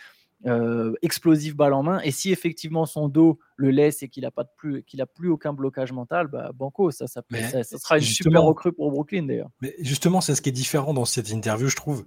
euh, 0.45 0.93
explosif 1.01 1.55
balle 1.55 1.73
en 1.73 1.83
main. 1.83 1.99
Et 2.01 2.11
si 2.11 2.31
effectivement 2.31 2.85
son 2.85 3.07
dos 3.07 3.39
le 3.55 3.69
laisse 3.69 4.01
et 4.01 4.09
qu'il 4.09 4.23
n'a 4.23 4.31
plus, 4.31 4.83
qu'il 4.83 4.99
a 5.01 5.05
plus 5.05 5.29
aucun 5.29 5.53
blocage 5.53 5.91
mental, 5.91 6.27
bah, 6.27 6.51
banco, 6.53 6.89
ça, 6.89 7.05
ça, 7.07 7.21
sera 7.63 7.97
une 7.97 8.03
super 8.03 8.43
recrue 8.43 8.73
pour 8.73 8.89
Brooklyn 8.89 9.23
d'ailleurs. 9.23 9.49
Mais 9.61 9.75
justement, 9.79 10.21
c'est 10.21 10.33
ce 10.33 10.41
qui 10.41 10.49
est 10.49 10.53
différent 10.53 10.93
dans 10.93 11.05
cette 11.05 11.29
interview, 11.29 11.67
je 11.67 11.75
trouve. 11.75 12.05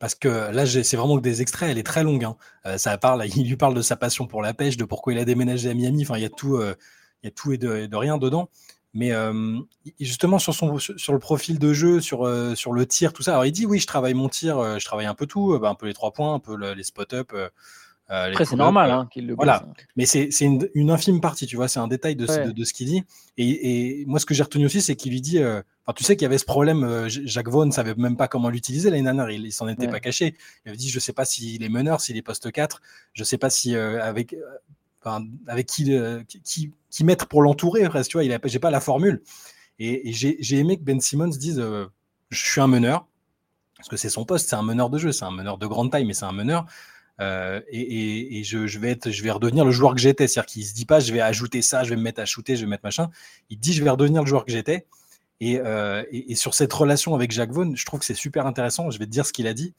Parce 0.00 0.14
que 0.14 0.28
là, 0.52 0.64
c'est 0.66 0.96
vraiment 0.96 1.16
que 1.16 1.22
des 1.22 1.42
extraits, 1.42 1.70
elle 1.70 1.78
est 1.78 1.86
très 1.86 2.04
longue. 2.04 2.24
Hein. 2.24 2.36
Euh, 2.66 2.78
ça 2.78 2.96
parle, 2.98 3.24
il 3.34 3.48
lui 3.48 3.56
parle 3.56 3.74
de 3.74 3.82
sa 3.82 3.96
passion 3.96 4.26
pour 4.26 4.42
la 4.42 4.54
pêche, 4.54 4.76
de 4.76 4.84
pourquoi 4.84 5.12
il 5.12 5.18
a 5.18 5.24
déménagé 5.24 5.70
à 5.70 5.74
Miami. 5.74 6.02
Enfin, 6.02 6.16
il 6.16 6.22
y 6.22 6.26
a 6.26 6.30
tout, 6.30 6.60
il 7.22 7.26
y 7.26 7.28
a 7.28 7.30
tout 7.30 7.52
et 7.52 7.58
de, 7.58 7.96
rien 7.96 8.18
dedans. 8.18 8.48
Mais 8.94 9.12
justement, 10.00 10.38
sur, 10.38 10.54
son, 10.54 10.78
sur 10.78 11.12
le 11.12 11.18
profil 11.18 11.58
de 11.58 11.72
jeu, 11.72 12.00
sur, 12.00 12.28
sur 12.56 12.72
le 12.72 12.86
tir, 12.86 13.12
tout 13.12 13.22
ça, 13.22 13.32
alors 13.32 13.46
il 13.46 13.52
dit 13.52 13.66
oui, 13.66 13.78
je 13.78 13.86
travaille 13.86 14.14
mon 14.14 14.28
tir, 14.28 14.78
je 14.78 14.84
travaille 14.84 15.06
un 15.06 15.14
peu 15.14 15.26
tout, 15.26 15.58
bah, 15.58 15.68
un 15.68 15.74
peu 15.74 15.86
les 15.86 15.94
trois 15.94 16.12
points, 16.12 16.34
un 16.34 16.40
peu 16.40 16.56
les 16.72 16.82
spot-up. 16.82 17.32
Après, 18.10 18.46
c'est 18.46 18.56
normal 18.56 18.90
hein, 18.90 19.08
qu'il 19.12 19.26
le 19.26 19.34
Voilà, 19.34 19.66
mais 19.96 20.06
c'est 20.06 20.30
une, 20.40 20.66
une, 20.74 20.90
infime 20.90 21.20
partie, 21.20 21.46
tu 21.46 21.56
vois, 21.56 21.68
c'est 21.68 21.78
un 21.78 21.88
détail 21.88 22.16
de, 22.16 22.50
de, 22.50 22.64
ce 22.64 22.72
qu'il 22.72 22.86
dit. 22.86 23.04
Et, 23.36 24.00
et, 24.00 24.06
moi, 24.06 24.18
ce 24.18 24.24
que 24.24 24.32
j'ai 24.32 24.42
retenu 24.42 24.64
aussi, 24.64 24.80
c'est 24.80 24.96
qu'il 24.96 25.12
lui 25.12 25.20
dit 25.20 25.38
Enfin, 25.38 25.94
tu 25.94 26.04
sais 26.04 26.16
qu'il 26.16 26.22
y 26.22 26.26
avait 26.26 26.38
ce 26.38 26.46
problème, 26.46 27.06
Jacques 27.08 27.48
Vaughan 27.48 27.66
ne 27.66 27.70
savait 27.70 27.94
même 27.94 28.16
pas 28.16 28.26
comment 28.26 28.48
l'utiliser 28.48 28.88
l'année 28.88 29.02
dernière, 29.02 29.30
il, 29.30 29.52
s'en 29.52 29.68
était 29.68 29.88
pas 29.88 30.00
caché. 30.00 30.34
Il 30.64 30.70
avait 30.70 30.78
dit 30.78 30.88
Je 30.88 30.98
sais 30.98 31.12
pas 31.12 31.26
s'il 31.26 31.62
est 31.62 31.68
meneur, 31.68 32.00
s'il 32.00 32.16
est 32.16 32.22
poste 32.22 32.50
4, 32.50 32.80
je 33.12 33.24
sais 33.24 33.38
pas 33.38 33.50
si 33.50 33.76
avec 33.76 34.34
avec 35.46 35.66
qui, 35.66 35.94
euh, 35.94 36.22
qui, 36.44 36.72
qui, 36.90 37.04
mettre 37.04 37.26
pour 37.26 37.42
l'entourer, 37.42 37.88
presque, 37.88 38.10
tu 38.10 38.16
vois, 38.16 38.24
il 38.24 38.32
a, 38.32 38.38
j'ai 38.44 38.58
pas 38.58 38.70
la 38.70 38.80
formule. 38.80 39.22
Et, 39.78 40.12
j'ai, 40.12 40.56
aimé 40.56 40.76
que 40.76 40.82
Ben 40.82 41.00
Simmons 41.00 41.28
dise 41.28 41.60
euh, 41.60 41.86
Je 42.30 42.44
suis 42.44 42.60
un 42.60 42.66
meneur, 42.66 43.06
parce 43.76 43.88
que 43.88 43.96
c'est 43.96 44.08
son 44.08 44.24
poste, 44.24 44.48
c'est 44.48 44.56
un 44.56 44.62
meneur 44.62 44.90
de 44.90 44.98
jeu, 44.98 45.12
c'est 45.12 45.24
un 45.24 45.30
meneur 45.30 45.58
de 45.58 45.66
grande 45.66 45.92
taille, 45.92 46.04
mais 46.04 46.14
c'est 46.14 46.24
un 46.24 46.32
meneur. 46.32 46.66
Euh, 47.20 47.60
et, 47.68 48.38
et 48.38 48.44
je, 48.44 48.78
vais 48.78 48.90
être, 48.90 49.10
je 49.10 49.22
vais 49.22 49.30
redevenir 49.30 49.64
le 49.64 49.70
joueur 49.70 49.94
que 49.94 50.00
j'étais. 50.00 50.26
C'est-à-dire 50.26 50.46
qu'il 50.46 50.64
se 50.64 50.74
dit 50.74 50.86
pas, 50.86 51.00
je 51.00 51.12
vais 51.12 51.20
ajouter 51.20 51.62
ça, 51.62 51.84
je 51.84 51.90
vais 51.90 51.96
me 51.96 52.02
mettre 52.02 52.20
à 52.20 52.24
shooter, 52.24 52.56
je 52.56 52.62
vais 52.62 52.70
mettre 52.70 52.84
machin. 52.84 53.10
Il 53.50 53.58
dit, 53.58 53.72
je 53.72 53.82
vais 53.82 53.90
redevenir 53.90 54.22
le 54.22 54.28
joueur 54.28 54.44
que 54.44 54.52
j'étais. 54.52 54.86
Et, 55.40 55.60
et, 56.10 56.34
sur 56.34 56.54
cette 56.54 56.72
relation 56.72 57.14
avec 57.14 57.30
Jacques 57.30 57.52
Vaughan, 57.52 57.72
je 57.76 57.86
trouve 57.86 58.00
que 58.00 58.06
c'est 58.06 58.14
super 58.14 58.46
intéressant. 58.46 58.90
Je 58.90 58.98
vais 58.98 59.06
te 59.06 59.10
dire 59.10 59.24
ce 59.24 59.32
qu'il 59.32 59.46
a 59.46 59.54
dit. 59.54 59.74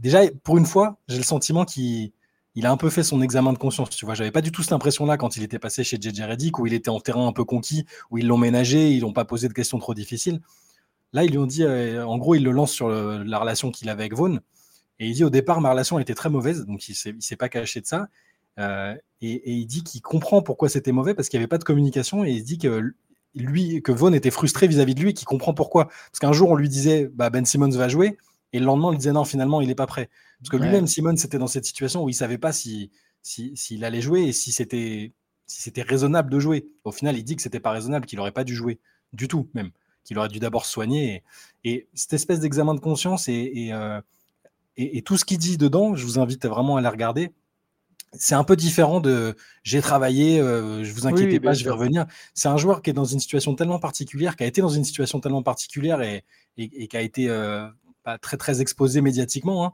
déjà, 0.00 0.22
pour 0.42 0.58
une 0.58 0.66
fois, 0.66 0.98
j'ai 1.06 1.18
le 1.18 1.24
sentiment 1.24 1.64
qu'il 1.64 2.12
il 2.54 2.66
a 2.66 2.70
un 2.70 2.76
peu 2.76 2.90
fait 2.90 3.02
son 3.02 3.20
examen 3.22 3.52
de 3.52 3.58
conscience. 3.58 3.90
Tu 3.90 4.04
vois, 4.04 4.14
j'avais 4.14 4.30
pas 4.30 4.40
du 4.40 4.52
tout 4.52 4.62
cette 4.62 4.72
impression-là 4.72 5.16
quand 5.16 5.36
il 5.36 5.42
était 5.42 5.58
passé 5.58 5.84
chez 5.84 5.98
JJ 6.00 6.22
Reddick, 6.22 6.58
où 6.58 6.66
il 6.66 6.74
était 6.74 6.90
en 6.90 7.00
terrain 7.00 7.26
un 7.26 7.32
peu 7.32 7.44
conquis, 7.44 7.84
où 8.10 8.18
ils 8.18 8.26
l'ont 8.26 8.38
ménagé, 8.38 8.90
ils 8.90 9.00
n'ont 9.00 9.12
pas 9.12 9.24
posé 9.24 9.48
de 9.48 9.52
questions 9.52 9.78
trop 9.78 9.94
difficiles. 9.94 10.40
Là, 11.12 11.24
ils 11.24 11.30
lui 11.30 11.38
ont 11.38 11.46
dit, 11.46 11.64
euh, 11.64 12.06
en 12.06 12.18
gros, 12.18 12.34
il 12.34 12.44
le 12.44 12.50
lance 12.50 12.72
sur 12.72 12.88
la 12.88 13.38
relation 13.38 13.70
qu'il 13.70 13.88
avait 13.88 14.02
avec 14.02 14.14
Vaughn. 14.14 14.40
Et 14.98 15.08
il 15.08 15.14
dit 15.14 15.24
au 15.24 15.30
départ, 15.30 15.60
ma 15.60 15.70
relation 15.70 15.98
était 15.98 16.14
très 16.14 16.30
mauvaise, 16.30 16.64
donc 16.66 16.88
il 16.88 16.96
ne 17.14 17.20
s'est 17.20 17.36
pas 17.36 17.48
caché 17.48 17.80
de 17.80 17.86
ça. 17.86 18.08
Euh, 18.58 18.94
et, 19.20 19.52
il 19.52 19.66
dit 19.66 19.82
qu'il 19.82 20.00
comprend 20.00 20.42
pourquoi 20.42 20.68
c'était 20.68 20.92
mauvais 20.92 21.14
parce 21.14 21.28
qu'il 21.28 21.38
n'y 21.38 21.42
avait 21.42 21.48
pas 21.48 21.58
de 21.58 21.64
communication 21.64 22.24
et 22.24 22.30
il 22.30 22.44
dit 22.44 22.58
que 22.58 22.94
lui, 23.34 23.82
que 23.82 23.90
Vaughn 23.90 24.14
était 24.14 24.30
frustré 24.30 24.68
vis-à-vis 24.68 24.94
de 24.94 25.00
lui 25.00 25.10
et 25.10 25.14
qu'il 25.14 25.26
comprend 25.26 25.54
pourquoi. 25.54 25.86
Parce 25.86 26.20
qu'un 26.20 26.32
jour, 26.32 26.50
on 26.50 26.54
lui 26.54 26.68
disait, 26.68 27.10
bah, 27.12 27.30
Ben 27.30 27.44
Simmons 27.44 27.70
va 27.70 27.88
jouer, 27.88 28.16
et 28.54 28.60
le 28.60 28.66
lendemain, 28.66 28.88
on 28.88 28.90
lui 28.92 28.98
disait 28.98 29.12
non, 29.12 29.24
finalement, 29.24 29.60
il 29.60 29.66
n'est 29.66 29.74
pas 29.74 29.88
prêt. 29.88 30.08
Parce 30.38 30.48
que 30.48 30.56
lui-même, 30.56 30.86
Simon, 30.86 31.16
c'était 31.16 31.38
dans 31.38 31.48
cette 31.48 31.64
situation 31.64 32.04
où 32.04 32.08
il 32.08 32.12
ne 32.12 32.16
savait 32.16 32.38
pas 32.38 32.52
s'il 32.52 32.88
si, 33.20 33.50
s'il 33.56 33.84
allait 33.84 34.00
jouer 34.00 34.22
et 34.22 34.32
si 34.32 34.52
c'était 34.52 35.12
si 35.46 35.60
c'était 35.60 35.82
raisonnable 35.82 36.30
de 36.30 36.38
jouer. 36.38 36.68
Au 36.84 36.92
final, 36.92 37.18
il 37.18 37.24
dit 37.24 37.34
que 37.34 37.42
c'était 37.42 37.58
pas 37.58 37.72
raisonnable, 37.72 38.06
qu'il 38.06 38.16
n'aurait 38.16 38.30
pas 38.30 38.44
dû 38.44 38.54
jouer 38.54 38.78
du 39.12 39.26
tout, 39.26 39.48
même, 39.54 39.70
qu'il 40.04 40.16
aurait 40.18 40.28
dû 40.28 40.38
d'abord 40.38 40.66
soigner. 40.66 41.24
Et, 41.64 41.88
cette 41.94 42.12
espèce 42.12 42.38
d'examen 42.38 42.74
de 42.74 42.80
conscience 42.80 43.28
euh, 43.28 44.00
et, 44.76 44.98
et, 44.98 45.02
tout 45.02 45.16
ce 45.16 45.24
qu'il 45.24 45.38
dit 45.38 45.58
dedans, 45.58 45.96
je 45.96 46.06
vous 46.06 46.20
invite 46.20 46.46
vraiment 46.46 46.76
à 46.76 46.80
la 46.80 46.90
regarder. 46.90 47.32
C'est 48.12 48.36
un 48.36 48.44
peu 48.44 48.54
différent 48.54 49.00
de 49.00 49.34
j'ai 49.64 49.80
travaillé, 49.80 50.38
euh, 50.40 50.84
je 50.84 50.92
vous 50.92 51.08
inquiétez 51.08 51.40
pas, 51.40 51.54
je 51.54 51.64
vais 51.64 51.70
revenir. 51.70 52.06
C'est 52.34 52.46
un 52.46 52.56
joueur 52.56 52.82
qui 52.82 52.90
est 52.90 52.92
dans 52.92 53.04
une 53.04 53.18
situation 53.18 53.56
tellement 53.56 53.80
particulière, 53.80 54.36
qui 54.36 54.44
a 54.44 54.46
été 54.46 54.60
dans 54.60 54.68
une 54.68 54.84
situation 54.84 55.18
tellement 55.18 55.42
particulière 55.42 56.00
et, 56.00 56.22
qui 56.56 56.96
a 56.96 57.00
été 57.00 57.28
euh, 57.28 57.66
pas 58.04 58.18
très 58.18 58.36
très 58.36 58.60
exposé 58.60 59.00
médiatiquement. 59.00 59.66
Hein 59.66 59.72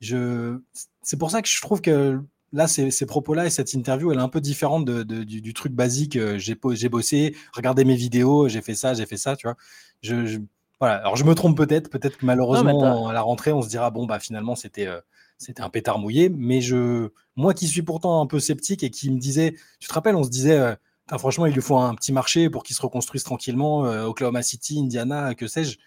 je, 0.00 0.58
c'est 1.02 1.18
pour 1.18 1.30
ça 1.30 1.42
que 1.42 1.48
je 1.48 1.60
trouve 1.60 1.80
que 1.80 2.20
là, 2.52 2.68
ces, 2.68 2.90
ces 2.90 3.06
propos-là 3.06 3.46
et 3.46 3.50
cette 3.50 3.72
interview, 3.74 4.12
elle 4.12 4.18
est 4.18 4.22
un 4.22 4.28
peu 4.28 4.40
différente 4.40 4.84
de, 4.84 5.02
du, 5.02 5.54
truc 5.54 5.72
basique. 5.72 6.16
Euh, 6.16 6.38
j'ai, 6.38 6.58
j'ai 6.72 6.88
bossé, 6.88 7.36
regardez 7.52 7.84
mes 7.84 7.96
vidéos, 7.96 8.48
j'ai 8.48 8.62
fait 8.62 8.74
ça, 8.74 8.94
j'ai 8.94 9.06
fait 9.06 9.16
ça, 9.16 9.36
tu 9.36 9.46
vois. 9.46 9.56
Je, 10.02 10.38
voilà. 10.80 10.96
Alors, 10.96 11.16
je 11.16 11.24
me 11.24 11.34
trompe 11.34 11.56
peut-être, 11.56 11.88
peut-être 11.90 12.18
que 12.18 12.26
malheureusement, 12.26 13.08
à 13.08 13.12
la 13.12 13.22
rentrée, 13.22 13.52
on 13.52 13.62
se 13.62 13.68
dira, 13.68 13.90
bon, 13.90 14.06
bah, 14.06 14.18
finalement, 14.18 14.54
c'était, 14.54 14.86
euh, 14.86 15.00
c'était 15.38 15.62
un 15.62 15.70
pétard 15.70 15.98
mouillé. 15.98 16.28
Mais 16.28 16.60
je, 16.60 17.08
moi 17.34 17.54
qui 17.54 17.66
suis 17.66 17.82
pourtant 17.82 18.20
un 18.20 18.26
peu 18.26 18.40
sceptique 18.40 18.82
et 18.82 18.90
qui 18.90 19.10
me 19.10 19.18
disait, 19.18 19.54
tu 19.80 19.88
te 19.88 19.94
rappelles, 19.94 20.16
on 20.16 20.24
se 20.24 20.30
disait, 20.30 20.58
euh, 20.58 20.74
franchement, 21.18 21.46
il 21.46 21.54
lui 21.54 21.62
faut 21.62 21.78
un 21.78 21.94
petit 21.94 22.12
marché 22.12 22.50
pour 22.50 22.62
qu'il 22.62 22.76
se 22.76 22.82
reconstruise 22.82 23.24
tranquillement, 23.24 23.82
Oklahoma 24.04 24.42
City, 24.42 24.80
Indiana, 24.80 25.34
que 25.34 25.46
sais-je. 25.46 25.78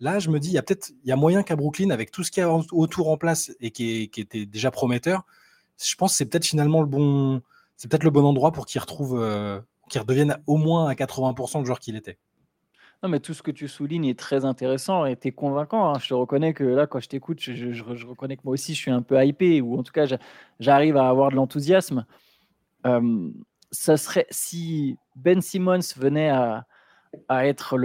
Là, 0.00 0.18
je 0.18 0.30
me 0.30 0.40
dis, 0.40 0.48
il 0.48 0.54
y 0.54 0.58
a 0.58 0.62
peut-être 0.62 0.90
il 1.04 1.08
y 1.08 1.12
a 1.12 1.16
moyen 1.16 1.42
qu'à 1.42 1.56
Brooklyn, 1.56 1.90
avec 1.90 2.10
tout 2.10 2.24
ce 2.24 2.30
qu'il 2.30 2.40
y 2.40 2.44
a 2.44 2.52
autour 2.72 3.10
en 3.10 3.16
place 3.16 3.52
et 3.60 3.70
qui, 3.70 4.10
était 4.16 4.46
déjà 4.46 4.70
prometteur, 4.70 5.24
je 5.82 5.94
pense 5.94 6.12
que 6.12 6.16
c'est 6.18 6.26
peut-être 6.26 6.44
finalement 6.44 6.80
le 6.80 6.86
bon, 6.86 7.42
c'est 7.76 7.90
peut-être 7.90 8.04
le 8.04 8.10
bon 8.10 8.24
endroit 8.24 8.52
pour 8.52 8.66
qu'il 8.66 8.80
retrouve, 8.80 9.18
euh, 9.20 9.60
qu'il 9.88 10.00
redevienne 10.00 10.38
au 10.46 10.56
moins 10.56 10.88
à 10.88 10.94
80% 10.94 11.60
le 11.60 11.64
joueur 11.64 11.78
qu'il 11.78 11.96
était. 11.96 12.18
Non, 13.02 13.08
mais 13.08 13.20
tout 13.20 13.34
ce 13.34 13.42
que 13.42 13.50
tu 13.50 13.68
soulignes 13.68 14.06
est 14.06 14.18
très 14.18 14.44
intéressant 14.44 15.04
et 15.04 15.16
tu 15.16 15.28
es 15.28 15.32
convaincant. 15.32 15.90
Hein. 15.90 15.98
Je 16.00 16.08
te 16.08 16.14
reconnais 16.14 16.54
que 16.54 16.64
là, 16.64 16.86
quand 16.86 17.00
je 17.00 17.08
t'écoute, 17.08 17.38
je, 17.40 18.04
reconnais 18.04 18.36
que 18.36 18.42
moi 18.44 18.54
aussi, 18.54 18.74
je 18.74 18.78
suis 18.78 18.90
un 18.90 19.02
peu 19.02 19.22
hypé, 19.24 19.60
ou 19.60 19.78
en 19.78 19.82
tout 19.82 19.92
cas, 19.92 20.06
j'arrive 20.58 20.96
à 20.96 21.08
avoir 21.08 21.30
de 21.30 21.36
l'enthousiasme. 21.36 22.06
Ça 23.70 23.96
serait 23.96 24.26
si 24.30 24.96
Ben 25.16 25.40
Simmons 25.42 25.80
venait 25.96 26.30
à, 26.30 26.66
à 27.28 27.46
être 27.46 27.76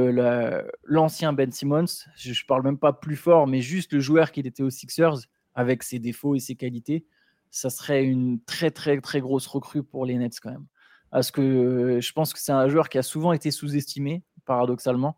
l'ancien 0.84 1.34
Ben 1.34 1.52
Simmons, 1.52 1.86
je, 2.16 2.30
ne 2.30 2.48
parle 2.48 2.64
même 2.64 2.78
pas 2.78 2.94
plus 2.94 3.16
fort, 3.16 3.48
mais 3.48 3.62
juste 3.62 3.94
le 3.94 4.00
joueur 4.00 4.32
qu'il 4.32 4.48
était 4.48 4.64
aux 4.64 4.70
Sixers 4.70 5.18
avec 5.56 5.84
ses 5.84 6.00
défauts 6.00 6.36
et 6.36 6.40
ses 6.40 6.56
qualités, 6.56 7.06
ça 7.52 7.70
serait 7.70 8.04
une 8.04 8.42
très 8.44 8.72
très 8.72 9.00
très 9.02 9.22
grosse 9.22 9.48
recrue 9.48 9.84
pour 9.84 10.06
les 10.06 10.18
Nets 10.18 10.40
quand 10.42 10.52
même. 10.52 10.66
Parce 11.12 11.32
que 11.32 11.42
euh, 11.42 12.02
je 12.02 12.12
pense 12.14 12.34
que 12.34 12.40
c'est 12.40 12.52
un 12.52 12.68
joueur 12.68 12.90
qui 12.90 12.98
a 12.98 13.04
souvent 13.04 13.34
été 13.34 13.52
sous-estimé, 13.52 14.24
paradoxalement. 14.46 15.16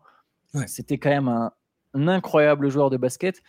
C'était 0.66 0.98
quand 0.98 1.10
même 1.10 1.28
un, 1.28 1.52
incroyable 2.08 2.68
joueur 2.68 2.90
de 2.90 2.96
basket. 2.96 3.42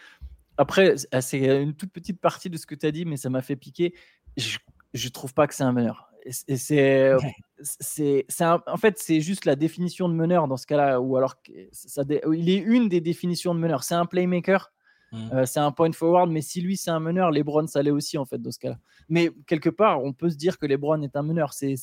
Après, 0.58 0.96
ah, 1.12 1.22
c'est 1.22 1.62
une 1.62 1.74
toute 1.74 1.92
petite 1.92 2.22
partie 2.22 2.50
de 2.50 2.58
ce 2.58 2.66
que 2.66 2.76
tu 2.76 2.86
as 2.86 2.92
dit, 2.92 3.06
mais 3.06 3.18
ça 3.18 3.30
m'a 3.30 3.42
fait 3.42 3.56
piquer. 3.56 3.94
Je, 4.38 4.58
ne 4.94 5.10
trouve 5.10 5.34
pas 5.34 5.48
que 5.48 5.54
c'est 5.54 5.64
un 5.64 5.74
meneur. 5.74 6.13
Et 6.26 6.58
c'est, 6.58 7.16
c'est, 7.62 8.26
en 8.42 8.78
fait, 8.78 8.98
c'est 8.98 9.20
juste 9.22 9.46
la 9.46 9.56
définition 9.56 10.08
de 10.08 10.14
meneur 10.14 10.48
dans 10.48 10.58
ce 10.58 10.66
cas-là, 10.66 11.02
ou 11.02 11.18
alors 11.18 11.36
ça, 11.72 12.04
il 12.34 12.50
est 12.50 12.58
une 12.58 12.88
des 12.88 13.02
définitions 13.02 13.54
de 13.54 13.60
meneur. 13.60 13.84
C'est 13.84 13.96
un 13.96 14.06
playmaker, 14.06 14.72
mmh. 15.12 15.30
euh, 15.34 15.46
c'est 15.46 15.60
un 15.60 15.72
point 15.72 15.92
forward, 15.92 16.32
mais 16.32 16.42
si 16.42 16.62
lui 16.62 16.78
c'est 16.78 16.92
un 16.92 17.00
meneur, 17.00 17.32
LeBron 17.32 17.68
ça 17.68 17.82
l'est 17.84 17.92
aussi 17.92 18.18
en 18.18 18.26
fait 18.26 18.42
dans 18.42 18.52
ce 18.52 18.60
cas-là. 18.60 18.78
Mais 19.10 19.32
quelque 19.48 19.70
part, 19.70 20.04
on 20.04 20.14
peut 20.14 20.30
se 20.30 20.38
dire 20.38 20.58
que 20.58 20.66
LeBron 20.66 21.02
est 21.02 21.16
un 21.16 21.24
meneur. 21.24 21.54
C'est, 21.54 21.76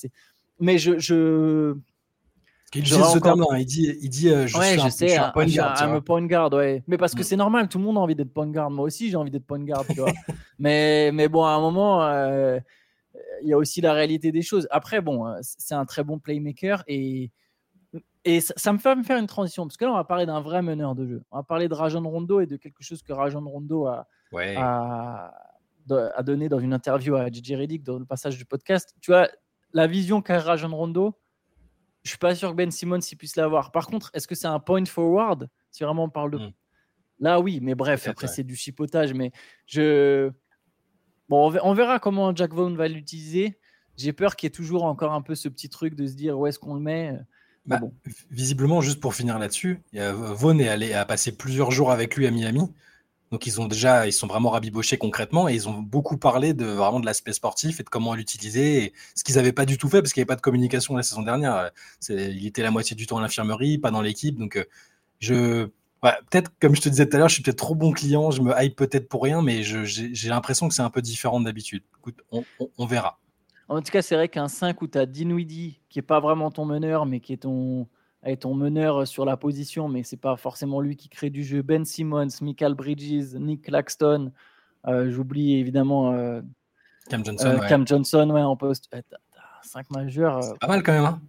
mais 0.59 0.79
je, 0.79 0.99
je... 0.99 1.75
Il 2.73 2.83
dit 2.83 2.91
ce 2.91 3.19
terme 3.19 3.45
il 3.59 3.67
dit, 3.67 3.97
il 4.01 4.09
dit 4.09 4.31
euh, 4.31 4.47
je, 4.47 4.57
ouais, 4.57 4.71
suis 4.71 4.81
je 4.81 4.87
un, 4.87 4.91
sais, 4.91 5.17
un 5.17 5.31
point 5.31 5.47
guard. 5.47 5.83
Un 5.83 6.01
point 6.01 6.25
guard, 6.25 6.53
ouais. 6.53 6.85
Mais 6.87 6.97
parce 6.99 7.15
que 7.15 7.25
c'est 7.25 7.37
normal, 7.37 7.69
tout 7.69 7.79
le 7.79 7.85
monde 7.85 7.97
a 7.97 8.01
envie 8.01 8.15
d'être 8.15 8.33
point 8.33 8.47
guard. 8.47 8.71
Moi 8.71 8.85
aussi, 8.85 9.11
j'ai 9.11 9.17
envie 9.17 9.33
d'être 9.33 9.45
point 9.45 9.59
guard, 9.59 9.85
tu 9.89 9.95
vois. 9.95 10.13
mais, 10.59 11.11
mais 11.13 11.29
bon, 11.29 11.45
à 11.45 11.51
un 11.51 11.61
moment, 11.61 12.05
euh, 12.05 12.61
il 13.43 13.49
y 13.49 13.53
a 13.53 13.59
aussi 13.59 13.81
la 13.81 13.93
réalité 13.93 14.33
des 14.33 14.43
choses. 14.43 14.67
Après, 14.71 15.01
bon, 15.01 15.27
euh, 15.27 15.39
c'est 15.43 15.75
un 15.75 15.85
très 15.85 16.05
bon 16.05 16.19
playmaker 16.19 16.83
et, 16.87 17.31
et 18.25 18.41
ça, 18.41 18.73
me 18.73 18.79
fait 18.79 18.95
me 18.95 19.03
faire 19.03 19.19
une 19.19 19.27
transition 19.27 19.67
parce 19.67 19.77
que 19.77 19.85
là, 19.85 19.93
on 19.93 19.97
va 19.97 20.05
parler 20.05 20.27
d'un 20.27 20.41
vrai 20.41 20.63
meneur 20.63 20.95
de 20.95 21.07
jeu. 21.07 21.23
On 21.31 21.39
va 21.39 21.43
parler 21.43 21.69
de 21.69 21.75
Rajon 21.75 22.03
Rondo 22.03 22.41
et 22.41 22.47
de 22.47 22.57
quelque 22.57 22.83
chose 22.83 23.03
que 23.03 23.13
Rajon 23.13 23.45
Rondo 23.45 23.87
a, 23.87 24.07
a, 24.35 26.23
donné 26.23 26.49
dans 26.49 26.61
une 26.61 26.75
interview 26.75 27.17
à 27.17 27.29
Gigi 27.31 27.57
Reddick 27.57 27.83
dans 27.83 27.99
le 27.99 28.05
passage 28.05 28.37
du 28.37 28.45
podcast. 28.45 28.95
Tu 29.01 29.11
vois, 29.11 29.29
la 29.73 29.87
vision 29.87 30.21
qu'a 30.21 30.39
Rajon 30.39 30.75
Rondo, 30.75 31.19
je 32.03 32.11
suis 32.11 32.19
pas 32.19 32.35
sûr 32.35 32.51
que 32.51 32.57
Ben 32.57 32.71
Simmons 32.71 33.01
puisse 33.19 33.37
l'avoir. 33.37 33.73
Par 33.73 33.87
contre, 33.87 34.11
est-ce 34.15 34.29
que 34.29 34.35
c'est 34.35 34.47
un 34.47 34.61
point 34.61 34.85
forward? 34.85 35.49
Si 35.71 35.83
vraiment 35.85 36.05
on 36.05 36.11
parle 36.11 36.33
de. 36.33 36.39
Hmm. 36.39 36.53
Là, 37.21 37.41
oui, 37.41 37.61
mais 37.63 37.75
bref, 37.75 38.09
après, 38.09 38.29
c'est 38.29 38.45
du 38.45 38.57
chipotage. 38.57 39.13
Mais 39.13 39.31
je 39.67 40.31
Bon, 41.31 41.55
on 41.63 41.75
verra 41.75 42.01
comment 42.01 42.35
Jack 42.35 42.53
Vaughn 42.53 42.77
va 42.77 42.89
l'utiliser. 42.89 43.57
J'ai 43.97 44.13
peur 44.13 44.35
qu'il 44.35 44.47
y 44.47 44.49
ait 44.49 44.51
toujours 44.51 44.83
encore 44.83 45.13
un 45.13 45.23
peu 45.23 45.37
ce 45.37 45.49
petit 45.49 45.69
truc 45.69 45.95
de 45.95 46.09
se 46.09 46.15
dire 46.15 46.37
où 46.37 46.49
est-ce 46.49 46.59
qu'on 46.59 46.75
le 46.75 46.81
met. 46.81 47.17
Bah, 47.67 47.79
bon. 47.79 47.95
Visiblement, 48.33 48.81
juste 48.81 48.99
pour 48.99 49.15
finir 49.15 49.39
là-dessus, 49.39 49.81
Vaughn 49.93 50.61
est 50.61 50.69
allé 50.69 50.93
a 50.93 51.05
passé 51.05 51.31
plusieurs 51.31 51.71
jours 51.71 51.93
avec 51.93 52.17
lui 52.17 52.27
à 52.27 52.33
Miami. 52.33 52.63
Donc 53.31 53.47
ils 53.47 53.61
ont 53.61 53.69
déjà, 53.69 54.09
ils 54.09 54.13
sont 54.13 54.27
vraiment 54.27 54.51
rabibochés 54.51 54.99
concrètement 54.99 55.49
et 55.49 55.55
ils 55.55 55.69
ont 55.69 55.79
beaucoup 55.79 56.17
parlé 56.17 56.53
de 56.53 56.67
vraiment 56.67 56.99
de 56.99 57.07
l'aspect 57.07 57.33
sportif 57.33 57.79
et 57.79 57.85
de 57.85 57.89
comment 57.89 58.15
l'utiliser, 58.15 58.93
ce 59.15 59.23
qu'ils 59.23 59.37
n'avaient 59.37 59.53
pas 59.53 59.67
du 59.67 59.79
tout 59.79 59.89
fait 59.89 60.03
parce 60.03 60.13
qu'il 60.13 60.21
n'y 60.21 60.23
avait 60.23 60.35
pas 60.35 60.37
de 60.37 60.41
communication 60.41 60.97
la 60.97 61.05
saison 61.05 61.23
dernière. 61.23 61.71
Il 62.09 62.45
était 62.45 62.65
la 62.65 62.73
moitié 62.73 62.97
du 62.97 63.07
temps 63.07 63.19
à 63.19 63.21
l'infirmerie, 63.21 63.79
pas 63.79 63.93
dans 63.93 64.03
l'équipe. 64.03 64.37
Donc 64.37 64.57
euh, 65.31 65.69
je, 66.03 66.09
peut-être, 66.31 66.51
comme 66.61 66.75
je 66.75 66.81
te 66.81 66.89
disais 66.89 67.09
tout 67.09 67.17
à 67.17 67.19
l'heure, 67.19 67.29
je 67.29 67.35
suis 67.35 67.43
peut-être 67.43 67.59
trop 67.59 67.75
bon 67.75 67.93
client, 67.93 68.31
je 68.31 68.41
me 68.43 68.53
hype 68.59 68.77
peut-être 68.77 69.09
pour 69.09 69.23
rien, 69.23 69.43
mais 69.43 69.63
j'ai 69.63 70.29
l'impression 70.29 70.69
que 70.69 70.75
c'est 70.75 70.83
un 70.83 70.91
peu 70.91 71.03
différent 71.03 71.41
d'habitude. 71.41 71.83
Écoute, 71.99 72.23
on, 72.31 72.87
verra. 72.87 73.19
En 73.69 73.81
tout 73.83 73.93
cas, 73.93 74.03
c'est 74.03 74.15
vrai 74.15 74.29
qu'un 74.29 74.49
5 74.49 74.81
où 74.83 74.89
tu 74.89 74.99
as 74.99 75.07
Dinwiddie, 75.07 75.81
qui 75.89 75.99
n'est 75.99 76.03
pas 76.03 76.21
vraiment 76.21 76.51
ton 76.51 76.65
meneur, 76.65 77.07
mais 77.07 77.21
qui 77.21 77.35
est 77.35 77.43
ton, 77.43 77.87
est 78.23 78.43
ton 78.43 78.55
meneur 78.55 79.07
sur 79.07 79.25
la 79.25 79.37
position, 79.37 79.89
mais 79.89 80.03
c'est 80.03 80.17
pas 80.17 80.37
forcément 80.37 80.81
lui 80.81 80.97
qui 80.97 81.09
crée 81.09 81.31
du 81.31 81.45
jeu. 81.45 81.63
Ben 81.63 81.85
Simmons, 81.85 82.29
Michael 82.41 82.75
Bridges, 82.75 83.35
Nick 83.35 83.63
Claxton, 83.63 84.33
euh, 84.87 85.11
j'oublie 85.11 85.57
évidemment 85.57 86.13
euh, 86.13 86.41
Cam 87.09 87.25
Johnson. 87.25 87.47
Euh, 87.47 87.69
Cam 87.69 87.87
Johnson, 87.87 88.31
ouais, 88.31 88.43
en 88.43 88.57
poste. 88.57 88.91
5 89.63 89.91
majeurs. 89.91 90.41
pas 90.59 90.67
mal 90.67 90.83
quand 90.83 90.93
même. 90.93 91.05
Hein. 91.05 91.21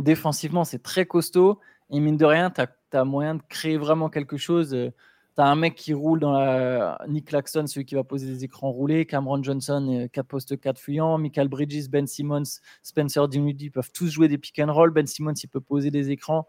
défensivement, 0.00 0.64
c'est 0.64 0.82
très 0.82 1.06
costaud. 1.06 1.60
Et 1.90 2.00
mine 2.00 2.16
de 2.16 2.24
rien, 2.24 2.50
tu 2.50 2.60
as 2.60 2.68
tu 2.90 2.96
as 2.96 3.04
moyen 3.04 3.36
de 3.36 3.42
créer 3.48 3.76
vraiment 3.76 4.08
quelque 4.08 4.36
chose. 4.36 4.74
Euh, 4.74 4.90
tu 5.36 5.42
as 5.42 5.46
un 5.46 5.56
mec 5.56 5.74
qui 5.74 5.94
roule 5.94 6.20
dans 6.20 6.32
la. 6.32 6.98
Nick 7.08 7.26
Claxton, 7.26 7.66
celui 7.66 7.86
qui 7.86 7.94
va 7.94 8.04
poser 8.04 8.26
des 8.26 8.44
écrans 8.44 8.70
roulés. 8.70 9.06
Cameron 9.06 9.42
Johnson, 9.42 10.08
4 10.12 10.26
postes 10.26 10.60
4 10.60 10.78
fuyants. 10.78 11.18
Michael 11.18 11.48
Bridges, 11.48 11.88
Ben 11.88 12.06
Simmons, 12.06 12.60
Spencer 12.82 13.28
Dinwiddie 13.28 13.70
peuvent 13.70 13.92
tous 13.92 14.08
jouer 14.08 14.28
des 14.28 14.38
pick 14.38 14.58
and 14.58 14.72
roll. 14.72 14.90
Ben 14.90 15.06
Simmons, 15.06 15.34
il 15.34 15.48
peut 15.48 15.60
poser 15.60 15.90
des 15.90 16.10
écrans. 16.10 16.46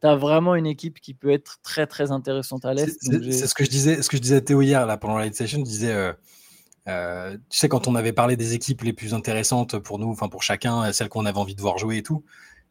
Tu 0.00 0.06
as 0.06 0.16
vraiment 0.16 0.54
une 0.54 0.66
équipe 0.66 1.00
qui 1.00 1.14
peut 1.14 1.30
être 1.30 1.58
très 1.62 1.86
très 1.86 2.10
intéressante 2.10 2.64
à 2.64 2.74
l'Est. 2.74 2.98
C'est 3.00 3.46
ce 3.46 3.54
que 3.54 3.64
je 3.64 3.70
disais, 3.70 4.02
ce 4.02 4.08
que 4.08 4.16
je 4.16 4.22
disais 4.22 4.36
à 4.36 4.40
Théo 4.40 4.62
hier 4.62 4.86
là, 4.86 4.96
pendant 4.96 5.18
la 5.18 5.24
live 5.24 5.34
session. 5.34 5.58
Je 5.58 5.64
disais. 5.64 5.92
Euh, 5.92 6.12
euh, 6.86 7.32
tu 7.48 7.58
sais, 7.58 7.68
quand 7.68 7.88
on 7.88 7.94
avait 7.94 8.12
parlé 8.12 8.36
des 8.36 8.52
équipes 8.54 8.82
les 8.82 8.92
plus 8.92 9.14
intéressantes 9.14 9.78
pour 9.78 9.98
nous, 9.98 10.10
enfin 10.10 10.28
pour 10.28 10.42
chacun, 10.42 10.92
celles 10.92 11.08
qu'on 11.08 11.24
avait 11.24 11.38
envie 11.38 11.54
de 11.54 11.60
voir 11.62 11.78
jouer 11.78 11.98
et 11.98 12.02
tout, 12.02 12.24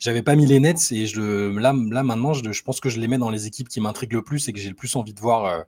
j'avais 0.03 0.21
pas 0.21 0.35
mis 0.35 0.45
les 0.45 0.59
Nets 0.59 0.91
et 0.91 1.05
je, 1.05 1.57
là, 1.57 1.73
là 1.73 2.03
maintenant, 2.03 2.33
je, 2.33 2.51
je, 2.51 2.63
pense 2.63 2.81
que 2.81 2.89
je 2.89 2.99
les 2.99 3.07
mets 3.07 3.17
dans 3.17 3.29
les 3.29 3.47
équipes 3.47 3.69
qui 3.69 3.79
m'intriguent 3.79 4.13
le 4.13 4.21
plus 4.21 4.49
et 4.49 4.53
que 4.53 4.59
j'ai 4.59 4.67
le 4.67 4.75
plus 4.75 4.97
envie 4.97 5.13
de 5.13 5.19
voir, 5.21 5.45
euh, 5.45 5.61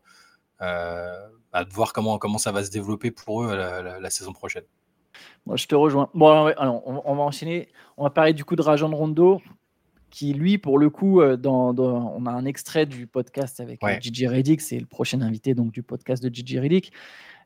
euh, 0.61 1.27
bah, 1.53 1.63
de 1.63 1.71
voir 1.71 1.93
comment, 1.93 2.17
comment 2.17 2.37
ça 2.37 2.51
va 2.51 2.61
se 2.61 2.69
développer 2.69 3.11
pour 3.11 3.43
eux 3.43 3.55
la, 3.55 4.09
saison 4.09 4.33
prochaine. 4.33 4.65
Moi, 5.45 5.55
je 5.55 5.67
te 5.67 5.75
rejoins. 5.75 6.09
Bon, 6.13 6.47
alors, 6.47 6.85
on, 6.85 7.15
va 7.15 7.23
enchaîner. 7.23 7.69
On 7.95 8.03
va 8.03 8.09
parler 8.09 8.33
du 8.33 8.43
coup 8.43 8.57
de 8.57 8.61
Rajon 8.61 8.93
Rondo, 8.93 9.41
qui 10.09 10.33
lui, 10.33 10.57
pour 10.57 10.79
le 10.79 10.89
coup, 10.89 11.21
euh, 11.21 11.37
dans, 11.37 11.73
on 11.77 12.25
a 12.25 12.31
un 12.31 12.43
extrait 12.43 12.85
du 12.85 13.07
podcast 13.07 13.61
avec 13.61 13.79
Gigi 14.01 14.27
Reddick, 14.27 14.59
c'est 14.59 14.79
le 14.79 14.85
prochain 14.85 15.21
invité 15.21 15.53
donc 15.53 15.71
du 15.71 15.81
podcast 15.81 16.21
de 16.21 16.33
Gigi 16.33 16.59
Reddick. 16.59 16.91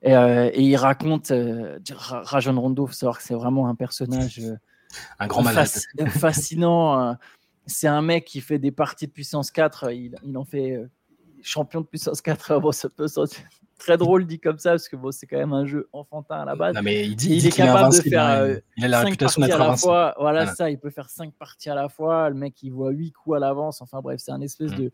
Et, 0.02 0.14
il 0.60 0.76
raconte 0.76 1.32
Rajon 1.92 2.60
Rondo, 2.60 2.88
faut 2.88 2.94
savoir 2.94 3.20
que 3.20 3.24
c'est 3.24 3.36
vraiment 3.36 3.68
un 3.68 3.76
personnage 3.76 4.42
un 5.20 5.28
grand 5.28 5.44
malade. 5.44 5.68
fascinant. 6.10 7.10
Euh, 7.10 7.14
c'est 7.66 7.88
un 7.88 8.02
mec 8.02 8.26
qui 8.26 8.42
fait 8.42 8.60
des 8.60 8.72
parties 8.72 9.08
de 9.08 9.12
puissance 9.12 9.52
4. 9.52 9.92
Il, 9.92 10.16
en 10.36 10.46
fait 10.46 10.72
euh, 10.72 10.90
champion 11.42 11.82
de 11.82 11.86
puissance 11.86 12.22
4. 12.22 12.60
Bon, 12.60 12.72
ça 12.72 12.90
peut 12.90 13.08
très 13.78 13.98
drôle 13.98 14.26
dit 14.26 14.40
comme 14.40 14.60
ça 14.60 14.72
parce 14.72 14.90
que 14.90 14.96
bon, 14.96 15.12
c'est 15.12 15.26
quand 15.26 15.38
même 15.38 15.54
un 15.54 15.66
jeu 15.66 15.88
enfantin 15.94 16.42
à 16.42 16.46
la 16.46 16.56
base. 16.56 16.76
mais 16.84 17.06
il, 17.06 17.16
dit, 17.16 17.38
il, 17.38 17.48
est 17.48 17.56
capable 17.56 17.96
de 17.96 18.02
faire 18.02 18.24
hein. 18.24 18.42
euh, 18.42 18.60
il 18.78 18.86
a 18.86 18.88
la 18.90 19.00
réputation 19.02 19.42
d'être 19.42 19.80
fois. 19.80 20.14
Voilà, 20.20 20.48
ça, 20.48 20.70
il 20.70 20.78
peut 20.78 20.90
faire 20.90 21.10
5 21.10 21.34
parties 21.34 21.70
à 21.70 21.76
la 21.76 21.90
fois. 21.90 22.30
Le 22.30 22.36
mec, 22.36 22.62
il 22.62 22.72
voit 22.72 22.92
8 22.92 23.12
coups 23.14 23.38
à 23.38 23.40
l'avance. 23.40 23.82
Enfin 23.82 24.02
bref, 24.02 24.20
c'est 24.24 24.32
un 24.32 24.42
espèce 24.42 24.72
mm. 24.72 24.90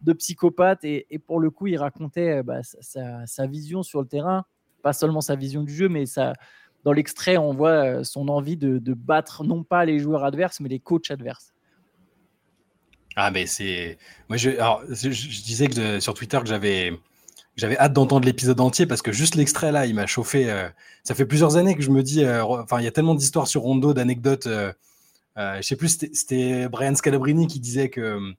de, 0.00 0.12
psychopathe. 0.14 0.84
Et, 0.84 1.20
pour 1.26 1.38
le 1.38 1.50
coup, 1.50 1.66
il 1.66 1.76
racontait 1.76 2.42
bah, 2.42 2.62
sa, 2.62 3.26
sa, 3.26 3.46
vision 3.46 3.82
sur 3.82 4.00
le 4.00 4.08
terrain. 4.08 4.44
Pas 4.82 4.94
seulement 4.94 5.20
sa 5.20 5.36
vision 5.36 5.62
du 5.62 5.74
jeu, 5.74 5.90
mais 5.90 6.06
sa, 6.06 6.32
dans 6.84 6.92
l'extrait, 6.92 7.36
on 7.36 7.52
voit 7.52 7.70
euh, 7.70 8.04
son 8.04 8.28
envie 8.28 8.56
de, 8.56 8.94
battre 8.94 9.44
non 9.44 9.62
pas 9.62 9.84
les 9.84 9.98
joueurs 9.98 10.24
adverses, 10.24 10.60
mais 10.60 10.68
les 10.68 10.80
coachs 10.80 11.10
adverses. 11.10 11.52
Ah, 13.16 13.30
mais 13.30 13.46
c'est. 13.46 13.98
Moi, 14.28 14.36
je, 14.36 14.50
je, 14.50 15.42
disais 15.42 15.66
que 15.66 16.00
sur 16.00 16.14
Twitter 16.14 16.38
que 16.40 16.46
j'avais. 16.46 16.92
J'avais 17.56 17.76
hâte 17.76 17.92
d'entendre 17.92 18.24
l'épisode 18.24 18.60
entier 18.60 18.86
parce 18.86 19.02
que 19.02 19.12
juste 19.12 19.34
l'extrait 19.34 19.72
là, 19.72 19.84
il 19.84 19.94
m'a 19.94 20.06
chauffé. 20.06 20.50
Euh, 20.50 20.68
ça 21.02 21.14
fait 21.14 21.26
plusieurs 21.26 21.56
années 21.56 21.74
que 21.74 21.82
je 21.82 21.90
me 21.90 22.02
dis, 22.02 22.24
euh, 22.24 22.42
enfin, 22.44 22.78
il 22.80 22.84
y 22.84 22.86
a 22.86 22.92
tellement 22.92 23.14
d'histoires 23.14 23.48
sur 23.48 23.62
Rondo, 23.62 23.92
d'anecdotes. 23.92 24.48
je 25.36 25.60
sais 25.60 25.76
plus, 25.76 25.98
c'était 26.12 26.68
Brian 26.68 26.94
Scalabrini 26.94 27.48
qui 27.48 27.60
disait 27.60 27.90
que 27.90 28.34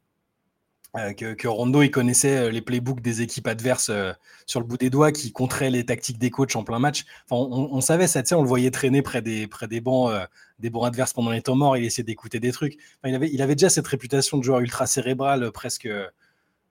euh, 0.97 1.13
que, 1.13 1.47
Rondo 1.47 1.81
il 1.81 1.89
connaissait 1.89 2.37
euh, 2.37 2.51
les 2.51 2.61
playbooks 2.61 2.99
des 2.99 3.21
équipes 3.21 3.47
adverses 3.47 3.89
euh, 3.89 4.11
sur 4.45 4.59
le 4.59 4.65
bout 4.65 4.75
des 4.77 4.89
doigts, 4.89 5.13
qui 5.13 5.31
contraient 5.31 5.69
les 5.69 5.85
tactiques 5.85 6.17
des 6.17 6.29
coachs 6.29 6.55
en 6.57 6.63
plein 6.63 6.79
match. 6.79 7.05
Enfin, 7.29 7.47
on, 7.49 7.79
savait 7.79 8.07
ça, 8.07 8.21
on 8.33 8.41
le 8.41 8.47
voyait 8.47 8.71
traîner 8.71 9.01
près 9.01 9.21
des, 9.21 9.47
près 9.47 9.67
des 9.69 9.79
bancs, 9.79 10.11
des 10.59 10.69
bancs 10.69 10.85
adverses 10.85 11.13
pendant 11.13 11.31
les 11.31 11.41
temps 11.41 11.55
morts. 11.55 11.77
Il 11.77 11.85
essayait 11.85 12.03
d'écouter 12.03 12.41
des 12.41 12.51
trucs. 12.51 12.77
il, 13.05 13.15
avait, 13.15 13.29
il 13.31 13.41
avait 13.41 13.55
déjà 13.55 13.69
cette 13.69 13.87
réputation 13.87 14.37
de 14.37 14.43
joueur 14.43 14.59
ultra 14.59 14.85
cérébral, 14.85 15.51
presque. 15.51 15.87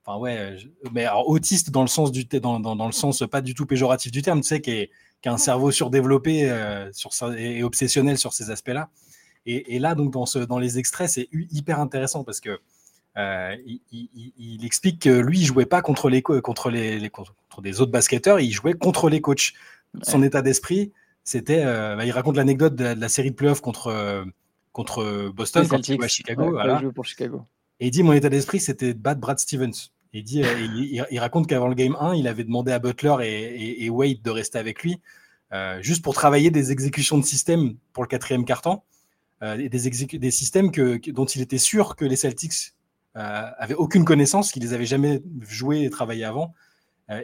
Enfin 0.04 0.18
ouais, 0.18 0.56
mais 0.92 1.06
autiste 1.26 1.70
dans 1.70 1.82
le 1.82 1.88
sens 1.88 2.10
du 2.10 2.24
dans, 2.24 2.58
dans, 2.58 2.86
le 2.86 2.92
sens 2.92 3.22
pas 3.30 3.42
du 3.42 3.54
tout 3.54 3.66
péjoratif 3.66 4.10
du 4.12 4.22
terme, 4.22 4.40
tu 4.40 4.48
sais, 4.48 4.60
qui, 4.60 4.88
qui 5.22 5.28
a 5.28 5.32
un 5.32 5.38
cerveau 5.38 5.70
surdéveloppé 5.70 6.50
sur 6.92 7.10
et 7.36 7.62
obsessionnel 7.62 8.18
sur 8.18 8.32
ces 8.34 8.50
aspects-là. 8.50 8.90
Et, 9.46 9.76
et, 9.76 9.78
là, 9.78 9.94
donc 9.94 10.12
dans, 10.12 10.26
ce, 10.26 10.38
dans 10.38 10.58
les 10.58 10.78
extraits, 10.78 11.08
c'est 11.08 11.28
hyper 11.32 11.80
intéressant 11.80 12.24
parce 12.24 12.40
que 12.40 12.60
euh, 13.18 13.56
il, 13.90 14.64
explique 14.64 15.02
que 15.02 15.10
lui, 15.10 15.40
il 15.40 15.44
jouait 15.44 15.66
pas 15.66 15.82
contre 15.82 16.08
les 16.08 16.22
contre 16.22 16.70
les, 16.70 17.10
contre 17.10 17.34
des 17.62 17.80
autres 17.80 17.90
basketteurs, 17.90 18.38
il 18.40 18.52
jouait 18.52 18.74
contre 18.74 19.08
les 19.08 19.20
coachs. 19.20 19.52
Son 20.02 20.22
état 20.22 20.42
d'esprit, 20.42 20.92
c'était, 21.24 21.64
euh, 21.64 21.96
bah, 21.96 22.04
il 22.06 22.12
raconte 22.12 22.36
l'anecdote 22.36 22.76
de, 22.76 22.84
la 22.84 23.08
série 23.08 23.32
de 23.32 23.36
playoffs 23.36 23.60
contre 23.60 23.88
euh, 23.88 24.24
contre 24.72 25.30
Boston 25.34 25.66
quand 25.68 25.88
il 25.88 25.96
jouait 25.96 26.04
à 26.04 26.08
Chicago. 26.08 26.56
pour 26.94 27.04
Chicago. 27.04 27.42
Et 27.80 27.88
il 27.88 27.90
dit 27.90 28.04
mon 28.04 28.12
état 28.12 28.28
d'esprit, 28.28 28.60
c'était 28.60 28.94
de 28.94 28.98
battre 28.98 29.20
Brad 29.20 29.38
Stevens. 29.38 29.90
Il 30.12 30.24
dit, 30.24 30.42
il, 30.42 31.18
raconte 31.20 31.46
qu'avant 31.46 31.68
le 31.68 31.74
game 31.74 31.96
1, 32.00 32.16
il 32.16 32.26
avait 32.26 32.42
demandé 32.42 32.72
à 32.72 32.80
Butler 32.80 33.14
et, 33.22 33.84
et, 33.84 33.90
Wade 33.90 34.22
de 34.22 34.30
rester 34.30 34.58
avec 34.58 34.82
lui, 34.82 35.00
juste 35.80 36.02
pour 36.02 36.14
travailler 36.14 36.50
des 36.50 36.72
exécutions 36.72 37.16
de 37.16 37.24
système 37.24 37.74
pour 37.92 38.02
le 38.02 38.08
quatrième 38.08 38.44
carton. 38.44 38.82
des, 39.40 39.68
des, 39.68 40.30
systèmes 40.32 40.72
que, 40.72 40.98
dont 41.12 41.26
il 41.26 41.42
était 41.42 41.58
sûr 41.58 41.94
que 41.94 42.04
les 42.04 42.16
Celtics 42.16 42.74
avaient 43.14 43.74
aucune 43.74 44.04
connaissance, 44.04 44.52
qu'ils 44.52 44.62
les 44.62 44.72
avaient 44.72 44.86
jamais 44.86 45.22
joués 45.40 45.84
et 45.84 45.90
travaillés 45.90 46.24
avant. 46.24 46.54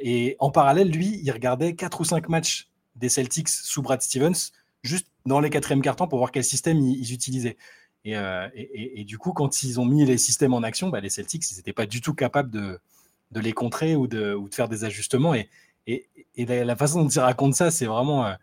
et 0.02 0.36
en 0.38 0.50
parallèle, 0.50 0.90
lui, 0.90 1.20
il 1.22 1.30
regardait 1.30 1.74
quatre 1.74 2.00
ou 2.00 2.04
cinq 2.04 2.28
matchs 2.28 2.68
des 2.96 3.08
Celtics 3.08 3.48
sous 3.48 3.82
Brad 3.82 4.02
Stevens, 4.02 4.52
juste 4.82 5.08
dans 5.26 5.40
les 5.40 5.50
quatrièmes 5.50 5.82
cartons 5.82 6.08
pour 6.08 6.18
voir 6.18 6.32
quel 6.32 6.44
système 6.44 6.78
ils, 6.78 7.12
utilisaient. 7.12 7.56
Et, 8.04 9.04
du 9.04 9.18
coup, 9.18 9.32
quand 9.32 9.62
ils 9.62 9.80
ont 9.80 9.84
mis 9.84 10.04
les 10.04 10.18
systèmes 10.18 10.54
en 10.54 10.62
action, 10.62 10.88
bah, 10.88 11.00
les 11.00 11.10
Celtics, 11.10 11.50
ils 11.50 11.56
n'étaient 11.56 11.72
pas 11.72 11.86
du 11.86 12.00
tout 12.00 12.14
capables 12.14 12.50
de, 12.50 12.80
les 13.34 13.52
contrer 13.52 13.96
ou 13.96 14.06
de, 14.06 14.38
faire 14.52 14.68
des 14.68 14.84
ajustements. 14.84 15.34
Et, 15.34 15.48
et, 15.86 16.46
la, 16.46 16.76
façon 16.76 17.02
dont 17.02 17.08
il 17.08 17.20
raconte 17.20 17.54
ça, 17.54 17.70
c'est 17.70 17.86
vraiment. 17.86 18.26
Euh, 18.26 18.34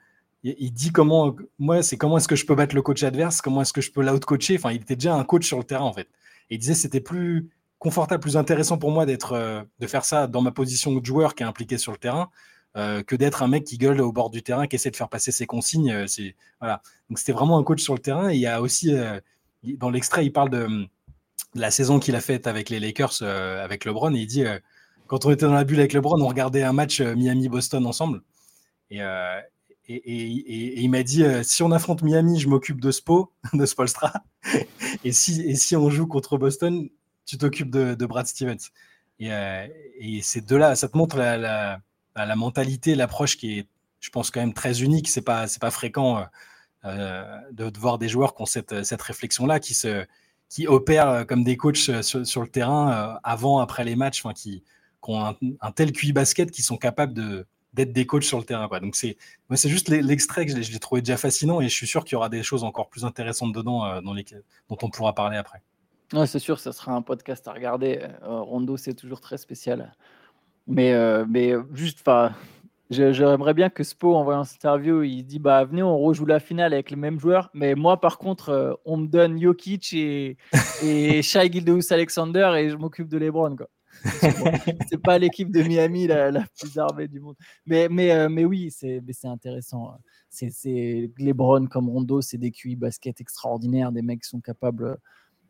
il, 0.44 0.72
dit 0.72 0.92
comment. 0.92 1.36
Moi, 1.60 1.84
c'est 1.84 1.98
comment 1.98 2.18
est-ce 2.18 2.28
que 2.28 2.36
je 2.36 2.46
peux 2.46 2.56
battre 2.56 2.76
le 2.76 2.82
coach 2.82 3.04
adverse 3.04 3.42
Comment 3.42 3.62
est-ce 3.62 3.74
que 3.74 3.82
je 3.82 3.92
peux 3.92 4.04
l'out-coacher 4.04 4.58
Enfin, 4.58 4.72
il 4.72 4.82
était 4.82 4.96
déjà 4.96 5.16
un 5.16 5.24
coach 5.24 5.48
sur 5.48 5.58
le 5.58 5.64
terrain, 5.64 5.86
en 5.86 5.94
fait. 5.94 6.08
Et 6.54 6.56
il 6.56 6.60
disait 6.60 6.76
c'était 6.76 7.02
plus 7.02 7.50
confortable, 7.80 8.22
plus 8.22 8.38
intéressant 8.38 8.78
pour 8.78 8.92
moi 8.92 9.06
d'être, 9.06 9.34
euh, 9.34 9.64
de 9.80 9.88
faire 9.88 10.06
ça 10.06 10.28
dans 10.28 10.42
ma 10.42 10.52
position 10.52 10.96
de 10.96 11.06
joueur 11.06 11.36
qui 11.36 11.44
est 11.44 11.46
impliqué 11.46 11.78
sur 11.78 11.92
le 11.92 11.98
terrain. 11.98 12.30
Euh, 12.76 13.04
que 13.04 13.16
d'être 13.16 13.44
un 13.44 13.48
mec 13.48 13.66
qui 13.66 13.78
gueule 13.78 14.02
au 14.02 14.12
bord 14.12 14.32
du 14.32 14.42
terrain, 14.42 14.66
qui 14.66 14.78
essaie 14.78 14.90
de 14.90 14.96
faire 14.96 15.10
passer 15.10 15.32
ses 15.32 15.46
consignes. 15.46 16.08
c'est 16.08 16.36
voilà. 16.60 16.82
Donc 17.10 17.20
c'était 17.20 17.34
vraiment 17.34 17.60
un 17.60 17.64
coach 17.64 17.84
sur 17.84 17.94
le 17.94 18.00
terrain. 18.00 18.32
Et 18.32 18.36
il 18.36 18.40
y 18.40 18.48
a 18.48 18.62
aussi 18.62 18.96
dans 19.64 19.92
l'extrait, 19.92 20.26
il 20.26 20.32
parle 20.32 20.50
de, 20.50 20.88
la 21.54 21.70
saison 21.70 22.00
qu'il 22.00 22.16
a 22.16 22.22
faite 22.22 22.48
avec 22.48 22.72
les 22.72 22.80
Lakers, 22.80 23.22
avec 23.22 23.86
LeBron, 23.86 24.16
et 24.16 24.22
il 24.22 24.26
dit 24.26 24.44
quand 25.14 25.26
on 25.26 25.32
était 25.32 25.46
dans 25.46 25.54
la 25.54 25.64
bulle 25.64 25.80
avec 25.80 25.94
LeBron, 25.94 26.20
on 26.20 26.28
regardait 26.28 26.64
un 26.64 26.74
match 26.74 27.02
euh, 27.02 27.16
Miami-Boston 27.16 27.86
ensemble. 27.86 28.24
Euh, 28.94 29.40
et, 29.88 30.82
il 30.82 30.90
m'a 30.90 31.04
dit 31.04 31.24
euh, 31.24 31.44
si 31.44 31.62
on 31.64 31.72
affronte 31.72 32.04
Miami, 32.04 32.40
je 32.40 32.48
m'occupe 32.48 32.80
de 32.80 32.92
Spo, 32.92 33.32
de 33.54 33.66
Spolstra. 33.66 34.14
et, 35.04 35.12
si, 35.12 35.76
on 35.76 35.90
joue 35.90 36.08
contre 36.08 36.38
Boston, 36.38 36.90
tu 37.26 37.38
t'occupes 37.38 37.70
de, 37.72 38.06
Brad 38.06 38.26
Stevens. 38.26 38.70
Et, 39.20 39.30
et 40.00 40.22
ces 40.22 40.42
deux-là, 40.42 40.76
ça 40.76 40.88
te 40.88 40.98
montre 40.98 41.18
la, 41.18 41.80
la, 42.16 42.36
mentalité, 42.36 42.96
l'approche 42.96 43.38
qui 43.38 43.60
est, 43.60 43.68
je 44.00 44.10
pense, 44.10 44.32
quand 44.32 44.42
même 44.42 44.54
très 44.54 44.82
unique. 44.82 45.08
C'est 45.10 45.22
pas, 45.22 45.46
pas 45.60 45.72
fréquent 45.72 46.26
de, 46.84 47.80
voir 47.80 47.98
des 47.98 48.10
joueurs 48.10 48.36
qui 48.36 48.42
ont 48.42 48.46
cette, 48.46 48.84
cette 48.84 49.02
réflexion-là, 49.02 49.60
qui 49.60 49.78
qui 50.50 50.68
opèrent 50.68 51.26
comme 51.26 51.44
des 51.44 51.58
coachs 51.58 52.02
sur, 52.04 52.42
le 52.42 52.48
terrain 52.48 53.20
avant, 53.24 53.60
après 53.60 53.84
les 53.84 53.96
matchs, 53.96 54.24
qui, 54.36 54.64
qui 55.04 55.12
ont 55.12 55.36
un, 55.62 55.72
tel 55.72 55.92
QI 55.92 56.14
basket 56.14 56.52
qui 56.52 56.62
sont 56.62 56.78
capables 56.78 57.14
de 57.14 57.46
d'être 57.74 57.92
des 57.92 58.06
coachs 58.06 58.24
sur 58.24 58.38
le 58.38 58.44
terrain. 58.44 58.68
Quoi. 58.68 58.80
Donc 58.80 58.96
c'est 58.96 59.18
c'est 59.56 59.70
juste 59.70 59.90
l'extrait 59.90 60.46
que 60.46 60.62
je 60.62 60.72
l'ai 60.72 60.80
trouvé 60.80 61.02
déjà 61.02 61.18
fascinant 61.18 61.62
et 61.62 61.66
je 61.66 61.74
suis 61.74 61.88
sûr 61.88 62.04
qu'il 62.04 62.14
y 62.14 62.16
aura 62.16 62.30
des 62.30 62.44
choses 62.44 62.64
encore 62.64 62.90
plus 62.90 63.06
intéressantes 63.06 63.54
dedans 63.54 63.86
euh, 63.86 64.02
dans 64.02 64.14
les, 64.14 64.26
dont 64.70 64.78
on 64.82 64.90
pourra 64.90 65.14
parler 65.14 65.38
après. 65.38 65.62
Ouais, 66.14 66.28
c'est 66.28 66.40
sûr, 66.40 66.60
ça 66.60 66.72
sera 66.72 66.94
un 66.94 67.02
podcast 67.02 67.48
à 67.48 67.54
regarder. 67.54 68.00
Euh, 68.24 68.42
Rondo, 68.42 68.78
c'est 68.78 68.94
toujours 68.94 69.20
très 69.20 69.38
spécial. 69.38 69.94
Mais, 70.68 70.94
euh, 70.94 71.26
mais 71.28 71.54
juste, 71.74 72.00
enfin, 72.02 72.34
j'aimerais 72.90 73.54
bien 73.54 73.70
que 73.70 73.84
Spo, 73.84 74.16
en 74.16 74.24
voyant 74.24 74.44
cette 74.44 74.58
interview, 74.64 75.02
il 75.02 75.24
dit 75.24 75.40
bah 75.40 75.66
venez, 75.66 75.82
on 75.82 75.98
rejoue 75.98 76.26
la 76.26 76.40
finale 76.40 76.74
avec 76.74 76.92
les 76.92 76.96
mêmes 76.96 77.20
joueurs. 77.20 77.50
Mais 77.54 77.74
moi, 77.74 78.00
par 78.00 78.20
contre, 78.20 78.80
on 78.86 78.98
me 78.98 79.08
donne 79.08 79.42
Jokic 79.42 79.94
et, 79.94 80.38
et 80.84 81.22
Shai 81.24 81.52
Gildeus 81.52 81.92
Alexander 81.92 82.54
et 82.58 82.70
je 82.70 82.76
m'occupe 82.76 83.10
de 83.10 83.18
LeBron. 83.18 83.56
Quoi. 83.56 83.68
c'est 84.90 85.02
pas 85.02 85.18
l'équipe 85.18 85.52
de 85.52 85.62
Miami 85.62 86.08
la, 86.08 86.32
plus 86.60 86.78
armée 86.78 87.08
du 87.08 87.20
monde. 87.20 87.36
Mais, 87.66 87.88
mais, 87.90 88.12
euh, 88.12 88.30
mais 88.30 88.46
oui, 88.46 88.72
c'est 88.72 89.02
intéressant. 89.26 89.98
C'est 90.30 91.12
Lebron 91.18 91.68
comme 91.68 91.90
Rondo, 91.90 92.22
c'est 92.22 92.38
des 92.38 92.52
QI 92.52 92.76
basket 92.76 93.22
extraordinaires, 93.22 93.92
des 93.92 94.02
mecs 94.02 94.24
qui 94.24 94.30
sont 94.30 94.42
capables 94.42 94.98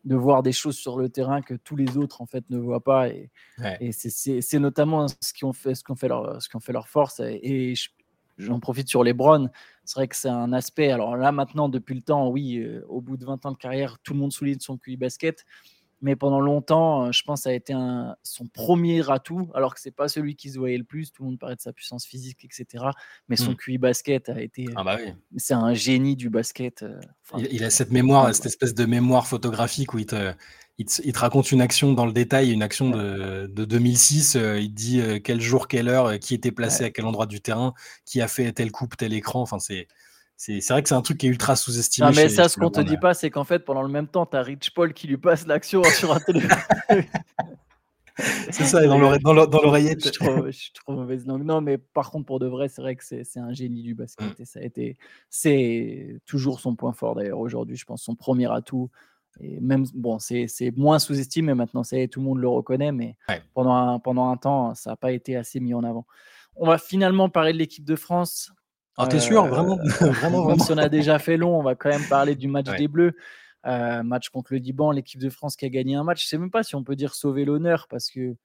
de 0.03 0.15
voir 0.15 0.43
des 0.43 0.51
choses 0.51 0.77
sur 0.77 0.97
le 0.97 1.07
terrain 1.09 1.41
que 1.41 1.53
tous 1.53 1.77
les 1.77 1.97
autres 1.97 2.21
en 2.21 2.25
fait 2.25 2.43
ne 2.50 2.57
voient 2.57 2.84
pas. 2.84 3.10
Et, 3.10 3.32
et 3.79 3.91
c'est 3.91 4.60
notamment 4.60 5.08
ce 5.08 5.34
qui 5.34 5.45
ont 5.45 5.53
fait, 5.53 5.75
ce 5.75 5.84
fait, 5.95 6.08
leur, 6.08 6.41
ce 6.41 6.49
fait 6.60 6.73
leur 6.73 6.88
force. 6.88 7.21
Et, 7.21 7.73
j'en 8.38 8.60
profite 8.60 8.89
sur 8.89 9.03
Lebron. 9.03 9.49
C'est 9.86 9.95
vrai 9.95 10.08
que 10.08 10.15
c'est 10.15 10.29
un 10.29 10.53
aspect. 10.53 10.91
Alors 10.91 11.15
là, 11.17 11.32
maintenant, 11.32 11.69
depuis 11.69 11.95
le 11.95 12.01
temps, 12.01 12.29
oui, 12.29 12.58
euh, 12.58 12.84
au 12.88 13.01
bout 13.01 13.17
de 13.17 13.25
20 13.25 13.45
ans 13.45 13.51
de 13.51 13.58
carrière, 13.58 13.99
tout 13.99 14.13
le 14.13 14.19
monde 14.19 14.32
souligne 14.32 14.60
son 14.60 14.77
QI 14.77 14.97
basket 14.97 15.45
mais 16.04 16.18
pendant 16.18 16.42
longtemps, 16.42 17.06
euh, 17.06 17.12
je 17.13 17.24
pense, 17.24 17.44
ça 17.44 17.50
a 17.50 17.54
été 17.54 17.72
un, 17.72 18.18
son 18.24 18.46
premier 18.46 19.10
atout, 19.10 19.50
alors 19.56 19.74
que 19.74 19.80
c'est 19.80 19.96
pas 19.96 20.10
celui 20.10 20.36
qui 20.36 20.50
se 20.50 20.60
voyait 20.60 20.78
le 20.78 20.84
plus. 20.84 21.13
Tout 21.13 21.24
le 21.24 21.30
monde 21.30 21.39
parlait 21.39 21.56
de 21.56 21.62
sa 21.62 21.72
puissance 21.72 22.06
physique, 22.06 22.44
etc. 22.44 22.84
Mais 23.30 23.38
son 23.38 23.52
mmh. 23.52 23.56
QI 23.56 23.78
basket 23.78 24.28
a 24.28 24.42
été. 24.42 24.66
Ah 24.76 24.84
bah 24.84 24.98
oui. 25.00 25.13
C'est 25.38 25.54
un 25.54 25.74
génie 25.74 26.18
du 26.18 26.30
basket. 26.30 26.84
Euh, 26.84 27.00
il, 27.50 27.63
a 27.63 27.70
cette 27.70 27.92
mémoire, 27.92 28.36
cette 28.36 28.48
espèce 28.48 28.76
de 28.76 28.86
mémoire 28.86 29.28
photographique 29.28 29.94
où 29.94 30.00
il 30.00 30.06
te, 30.06 30.34
il 30.78 30.86
te, 30.86 31.20
raconte 31.20 31.54
une 31.54 31.62
action 31.62 31.94
dans 31.94 32.06
le 32.06 32.12
détail, 32.12 32.52
une 32.52 32.63
action 32.63 32.89
de, 32.89 33.48
de 33.48 33.63
2006. 33.63 34.36
Euh, 34.36 34.60
il 34.60 34.74
dit 34.74 35.02
quel 35.24 35.39
jour, 35.39 35.70
quelle 35.70 35.88
heure, 35.88 36.20
qui 36.20 36.34
était 36.34 36.52
placé 36.52 36.84
à 36.84 36.89
quel 36.89 37.06
endroit 37.06 37.28
du 37.28 37.39
terrain, 37.39 37.74
qui 38.04 38.20
a 38.20 38.28
fait 38.28 38.52
telle 38.52 38.74
coupe, 38.74 38.98
tel 38.98 39.13
écran. 39.13 39.42
Enfin, 39.42 39.60
c'est 39.60 39.88
c'est 40.36 40.67
vrai 40.69 40.84
que 40.84 40.89
c'est 40.89 40.96
un 40.96 41.02
truc 41.02 41.19
qui 41.19 41.28
est 41.28 41.30
ultra 41.30 41.56
sous-estimé. 41.56 42.12
mais 42.15 42.30
ça, 42.30 42.50
ce 42.50 42.58
qu'on 42.58 42.69
te 42.69 42.82
dit 42.82 42.98
pas, 42.98 43.13
c'est 43.13 43.30
qu'en 43.30 43.43
fait, 43.43 43.60
pendant 43.60 43.82
le 43.82 43.89
même 43.89 44.08
temps, 44.08 44.26
tu 44.26 44.36
as 44.36 44.41
Rich 44.41 44.74
Paul 44.74 44.93
qui 44.93 45.08
lui 45.08 45.17
passe 45.17 45.48
l'action 45.48 45.84
sur 45.98 46.13
un 46.13 46.19
téléphone. 46.19 46.58
c'est 48.17 48.65
ça, 48.65 48.86
dans 48.86 49.34
l'oreillette. 49.34 50.06
Je, 50.06 50.46
je, 50.46 50.52
suis 50.52 50.72
trop 50.74 50.93
mauvaise 50.93 51.26
langue. 51.26 51.43
Non, 51.43 51.62
mais 51.62 51.78
par 51.78 52.12
contre, 52.12 52.26
pour 52.26 52.39
de 52.39 52.48
vrai, 52.48 52.67
c'est 52.67 52.82
vrai 52.82 52.96
que 52.96 53.04
c'est 53.04 53.39
un 53.39 53.54
génie 53.54 53.84
du 53.84 53.96
basket. 53.96 54.39
Mm. 54.39 54.41
Et 54.41 54.46
ça 54.46 54.60
a 54.60 54.63
été. 54.63 54.98
C'est 55.30 56.19
toujours 56.26 56.60
son 56.60 56.76
point 56.76 56.93
fort 56.93 57.15
d'ailleurs 57.15 57.39
aujourd'hui, 57.39 57.76
je 57.76 57.86
pense, 57.86 58.04
son 58.04 58.15
premier 58.15 58.52
atout. 58.52 58.89
Et 59.39 59.60
même, 59.62 59.86
bon, 59.96 60.19
c'est 60.19 60.48
moins 60.76 61.00
sous-estimé 61.00 61.54
maintenant, 61.54 61.82
tout 61.84 62.19
le 62.19 62.26
monde 62.26 62.39
le 62.39 62.48
reconnaît, 62.48 62.91
mais 62.91 63.17
pendant, 63.54 63.76
un, 63.76 64.00
pendant 64.00 64.30
un 64.30 64.38
temps, 64.38 64.76
ça 64.76 64.91
n'a 64.91 64.96
pas 64.96 65.12
été 65.12 65.36
assez 65.36 65.60
mis 65.60 65.74
en 65.74 65.84
avant. 65.84 66.06
On 66.56 66.67
va 66.67 66.78
finalement 66.78 67.30
parler 67.30 67.52
de 67.52 67.58
l'équipe 67.58 67.86
de 67.86 67.96
France. 67.96 68.52
Ah, 68.97 69.08
t'es 69.08 69.19
sûr, 69.19 69.45
vraiment, 69.47 69.79
euh, 69.79 70.10
vraiment, 70.12 70.45
Même 70.45 70.60
si 70.60 70.71
on 70.71 70.77
a 70.77 70.89
déjà 70.89 71.17
fait 71.19 71.38
long, 71.38 71.58
on 71.58 71.63
va 71.63 71.75
quand 71.75 71.89
même 71.89 72.08
parler 72.08 72.36
du 72.36 72.47
match 72.47 72.67
des 72.77 72.88
Bleus. 72.88 73.15
Euh, 73.65 74.03
match 74.03 74.29
contre 74.29 74.53
le 74.53 74.60
Liban, 74.60 74.91
l'équipe 74.91 75.21
de 75.21 75.29
France 75.29 75.56
qui 75.56 75.65
a 75.65 75.69
gagné 75.69 75.95
un 75.95 76.03
match. 76.03 76.23
Je 76.23 76.27
sais 76.27 76.38
même 76.38 76.51
pas 76.51 76.63
si 76.63 76.75
on 76.75 76.84
peut 76.84 76.95
dire 76.95 77.15
sauver 77.15 77.45
l'honneur 77.45 77.88
parce 77.89 78.12
que 78.12 78.36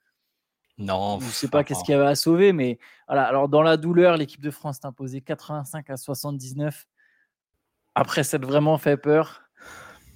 non, 0.78 1.18
je 1.18 1.26
sais 1.26 1.48
pas 1.48 1.64
qu'est-ce 1.64 1.82
qu'il 1.82 1.92
y 1.92 1.98
avait 1.98 2.06
à 2.06 2.14
sauver, 2.14 2.52
mais 2.52 2.78
voilà. 3.08 3.24
Alors 3.24 3.48
dans 3.48 3.62
la 3.62 3.76
douleur, 3.76 4.16
l'équipe 4.16 4.40
de 4.40 4.52
France 4.52 4.76
s'est 4.76 4.86
imposée 4.86 5.20
85 5.20 5.90
à 5.90 5.96
79. 5.96 6.86
Après, 7.96 8.22
ça 8.22 8.36
a 8.36 8.40
vraiment 8.40 8.78
fait 8.78 8.96
peur. 8.96 9.42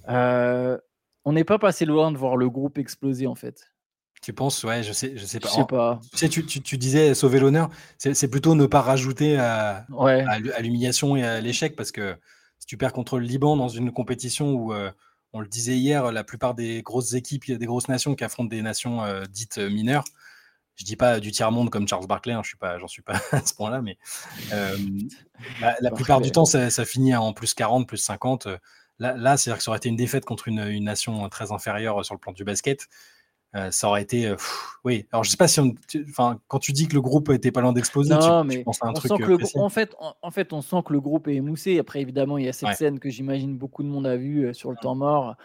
Euh, 0.07 0.77
on 1.25 1.33
n'est 1.33 1.43
pas 1.43 1.59
passé 1.59 1.83
loin 1.83 2.13
de 2.13 2.17
voir 2.17 2.37
le 2.37 2.49
groupe 2.49 2.77
exploser 2.77 3.27
en 3.27 3.35
fait. 3.35 3.72
Tu 4.23 4.31
penses, 4.31 4.63
ouais, 4.63 4.83
je 4.83 4.93
sais, 4.93 5.17
je 5.17 5.25
sais 5.25 5.41
pas. 5.41 5.49
Je 5.49 5.53
sais 5.53 5.65
pas. 5.65 5.99
Tu, 6.13 6.17
sais, 6.17 6.29
tu, 6.29 6.45
tu, 6.45 6.77
disais 6.77 7.13
sauver 7.13 7.41
l'honneur, 7.41 7.69
c'est 7.97 8.29
plutôt 8.29 8.55
ne 8.55 8.65
pas 8.65 8.79
rajouter 8.79 9.37
à, 9.37 9.85
à, 9.99 10.61
l'humiliation 10.61 11.17
et 11.17 11.23
à 11.25 11.41
l'échec 11.41 11.75
parce 11.75 11.91
que 11.91 12.15
si 12.57 12.65
tu 12.65 12.77
perds 12.77 12.93
contre 12.93 13.19
le 13.19 13.25
Liban 13.25 13.57
dans 13.57 13.67
une 13.67 13.91
compétition 13.91 14.53
où, 14.53 14.71
euh, 14.71 14.89
on 15.33 15.41
le 15.41 15.47
disait 15.47 15.75
hier, 15.75 16.09
la 16.13 16.23
plupart 16.23 16.53
des 16.53 16.81
grosses 16.83 17.13
équipes, 17.15 17.51
des 17.51 17.65
grosses 17.65 17.89
nations 17.89 18.15
qui 18.15 18.23
affrontent 18.23 18.47
des 18.47 18.61
nations 18.61 19.03
euh, 19.03 19.25
dites 19.29 19.57
euh, 19.57 19.69
mineures, 19.69 20.05
je 20.75 20.85
dis 20.85 20.95
pas 20.95 21.19
du 21.19 21.31
tiers-monde 21.31 21.69
comme 21.69 21.85
Charles 21.85 22.07
Barkley, 22.07 22.31
hein, 22.33 22.41
je 22.43 22.47
suis 22.47 22.57
pas, 22.57 22.79
j'en 22.79 22.87
suis 22.87 23.01
pas 23.01 23.19
à 23.33 23.45
ce 23.45 23.53
point-là, 23.55 23.81
mais 23.81 23.97
la, 25.59 25.91
plupart 25.91 26.21
du 26.21 26.31
temps, 26.31 26.45
ça, 26.45 26.69
ça, 26.69 26.85
finit 26.85 27.13
en 27.13 27.33
plus 27.33 27.53
40, 27.53 27.85
plus 27.85 27.97
50. 27.97 28.47
Là, 28.99 29.17
là 29.17 29.35
c'est-à-dire 29.35 29.57
que 29.57 29.63
ça 29.65 29.71
aurait 29.71 29.79
été 29.79 29.89
une 29.89 29.97
défaite 29.97 30.23
contre 30.23 30.47
une, 30.47 30.59
une, 30.59 30.85
nation 30.85 31.27
très 31.27 31.51
inférieure 31.51 32.05
sur 32.05 32.15
le 32.15 32.19
plan 32.19 32.31
du 32.31 32.45
basket. 32.45 32.87
Euh, 33.55 33.69
ça 33.69 33.87
aurait 33.87 34.01
été. 34.01 34.27
Euh, 34.27 34.35
oui, 34.83 35.05
alors 35.11 35.23
je 35.23 35.29
sais 35.29 35.37
pas 35.37 35.47
si 35.47 35.59
on. 35.59 35.75
Enfin, 36.09 36.39
quand 36.47 36.59
tu 36.59 36.71
dis 36.71 36.87
que 36.87 36.95
le 36.95 37.01
groupe 37.01 37.29
était 37.29 37.51
pas 37.51 37.61
loin 37.61 37.71
d'exploser, 37.71 38.15
tu, 38.19 38.47
mais 38.47 38.63
penses 38.63 38.81
à 38.81 38.87
un 38.87 38.93
truc. 38.93 39.11
Sent 39.11 39.23
euh, 39.23 39.37
en, 39.55 39.69
fait, 39.69 39.95
en, 39.99 40.31
fait, 40.31 40.53
on 40.53 40.61
sent 40.61 40.77
que 40.85 40.93
le 40.93 40.99
groupe 40.99 41.27
est 41.27 41.35
émoussé. 41.35 41.77
Après, 41.77 42.01
évidemment, 42.01 42.39
il 42.39 42.45
y 42.45 42.49
a 42.49 42.53
cette 42.53 42.75
scène 42.75 42.99
que 42.99 43.09
j'imagine 43.09 43.57
beaucoup 43.57 43.83
de 43.83 43.87
monde 43.87 44.07
a 44.07 44.17
vue 44.17 44.53
sur 44.53 44.71
le 44.71 44.77
temps 44.77 44.95
mort. 44.95 45.35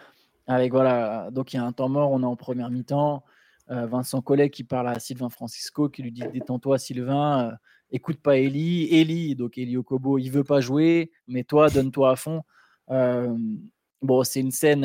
Avec 0.47 0.71
voilà, 0.71 1.29
donc 1.31 1.53
il 1.53 1.57
y 1.57 1.59
a 1.59 1.63
un 1.63 1.71
temps 1.71 1.89
mort, 1.89 2.11
on 2.11 2.23
est 2.23 2.25
en 2.25 2.35
première 2.35 2.71
mi-temps. 2.71 3.23
Vincent 3.67 4.19
Collet 4.21 4.49
qui 4.49 4.63
parle 4.63 4.87
à 4.87 4.97
Sylvain 4.97 5.29
Francisco, 5.29 5.89
qui 5.89 6.01
lui 6.01 6.11
dit 6.11 6.23
Détends-toi, 6.33 6.79
Sylvain, 6.79 7.55
écoute 7.91 8.19
pas 8.19 8.37
Eli. 8.37 8.87
Eli, 8.91 9.35
donc 9.35 9.59
Eli 9.59 9.77
Okobo, 9.77 10.17
il 10.17 10.31
veut 10.31 10.43
pas 10.43 10.59
jouer, 10.59 11.11
mais 11.27 11.43
toi, 11.43 11.69
donne-toi 11.69 12.09
à 12.09 12.15
fond. 12.15 12.41
bon, 12.87 14.23
c'est 14.23 14.39
une 14.39 14.49
scène 14.49 14.83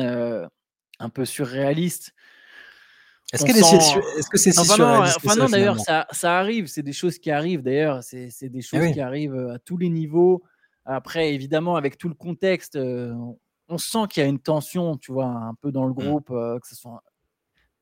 un 0.99 1.09
peu 1.09 1.25
surréaliste. 1.25 2.13
Est-ce 3.33 3.43
que 4.29 4.37
c'est 4.37 4.51
si 4.51 4.59
enfin 4.59 5.35
non, 5.35 5.49
d'ailleurs, 5.49 5.79
ça, 5.79 6.05
ça, 6.11 6.37
arrive. 6.37 6.67
C'est 6.67 6.83
des 6.83 6.93
choses 6.93 7.17
qui 7.17 7.31
arrivent, 7.31 7.63
d'ailleurs. 7.63 8.03
C'est 8.03 8.29
des 8.49 8.59
eh 8.59 8.61
choses 8.61 8.93
qui 8.93 9.01
arrivent 9.01 9.35
euh, 9.35 9.55
à 9.55 9.59
tous 9.59 9.77
les 9.77 9.89
niveaux. 9.89 10.43
Après, 10.85 11.33
évidemment, 11.33 11.75
avec 11.75 11.97
tout 11.97 12.07
le 12.07 12.13
contexte, 12.13 12.75
euh, 12.75 13.13
on 13.67 13.77
sent 13.79 14.07
qu'il 14.09 14.21
y 14.21 14.25
a 14.25 14.29
une 14.29 14.39
tension, 14.39 14.97
tu 14.97 15.11
vois, 15.11 15.25
un 15.25 15.55
peu 15.55 15.71
dans 15.71 15.85
le 15.85 15.91
mmh. 15.91 15.95
groupe, 15.95 16.29
euh, 16.29 16.59
que 16.59 16.67
ce 16.67 16.75
soit 16.75 17.01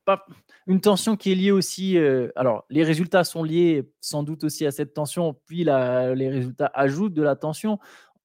pas 0.06 0.24
une 0.66 0.80
tension 0.80 1.16
qui 1.16 1.32
est 1.32 1.34
liée 1.34 1.50
aussi. 1.50 1.96
alors, 2.36 2.66
les 2.68 2.84
résultats 2.84 3.24
sont 3.24 3.42
liés 3.42 3.88
sans 4.02 4.22
doute 4.22 4.44
aussi 4.44 4.66
à 4.66 4.70
cette 4.70 4.92
tension, 4.92 5.34
puis 5.46 5.64
la, 5.64 6.14
les 6.14 6.28
résultats 6.28 6.70
ajoutent 6.74 7.14
de 7.14 7.22
la 7.22 7.36
tension. 7.36 7.78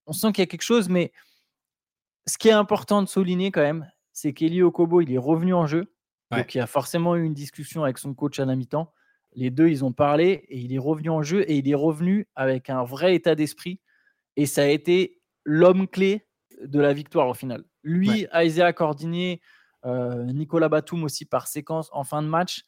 On 0.06 0.12
sent 0.12 0.34
qu'il 0.34 0.42
y 0.42 0.44
a 0.44 0.48
quelque 0.48 0.62
chose, 0.62 0.90
mais 0.90 1.14
ce 2.28 2.38
qui 2.38 2.50
est 2.50 2.54
important 2.54 3.02
de 3.02 3.08
souligner 3.08 3.52
quand 3.52 3.62
même, 3.62 3.90
c'est 4.12 4.34
qu'Eli 4.34 4.62
Okobo, 4.62 5.00
il 5.00 5.14
est 5.14 5.18
revenu 5.18 5.54
en 5.54 5.68
jeu. 5.68 5.90
Donc, 6.32 6.54
il 6.54 6.60
y 6.60 6.62
a 6.62 6.68
forcément 6.68 7.16
eu 7.16 7.24
une 7.24 7.34
discussion 7.34 7.84
avec 7.84 7.98
son 7.98 8.14
coach 8.14 8.40
à 8.40 8.46
la 8.46 8.56
mi-temps. 8.56 8.94
Les 9.34 9.50
deux, 9.50 9.68
ils 9.68 9.84
ont 9.86 9.94
parlé 9.94 10.46
et 10.50 10.58
il 10.58 10.74
est 10.74 10.80
revenu 10.80 11.10
en 11.10 11.22
jeu 11.24 11.50
et 11.50 11.58
il 11.58 11.70
est 11.70 11.76
revenu 11.76 12.28
avec 12.36 12.70
un 12.70 12.84
vrai 12.84 13.16
état 13.16 13.36
d'esprit. 13.36 13.80
Et 14.36 14.46
ça 14.46 14.64
a 14.64 14.68
été 14.68 15.22
l'homme 15.44 15.88
clé 15.88 16.28
de 16.62 16.80
la 16.80 16.94
victoire 16.94 17.28
au 17.28 17.34
final. 17.34 17.64
Lui, 17.84 18.28
Isaiah 18.34 18.74
Cordinier, 18.74 19.42
euh, 19.86 20.26
Nicolas 20.26 20.70
Batum 20.70 21.04
aussi 21.04 21.26
par 21.26 21.48
séquence 21.48 21.90
en 21.94 22.04
fin 22.04 22.22
de 22.22 22.28
match. 22.28 22.64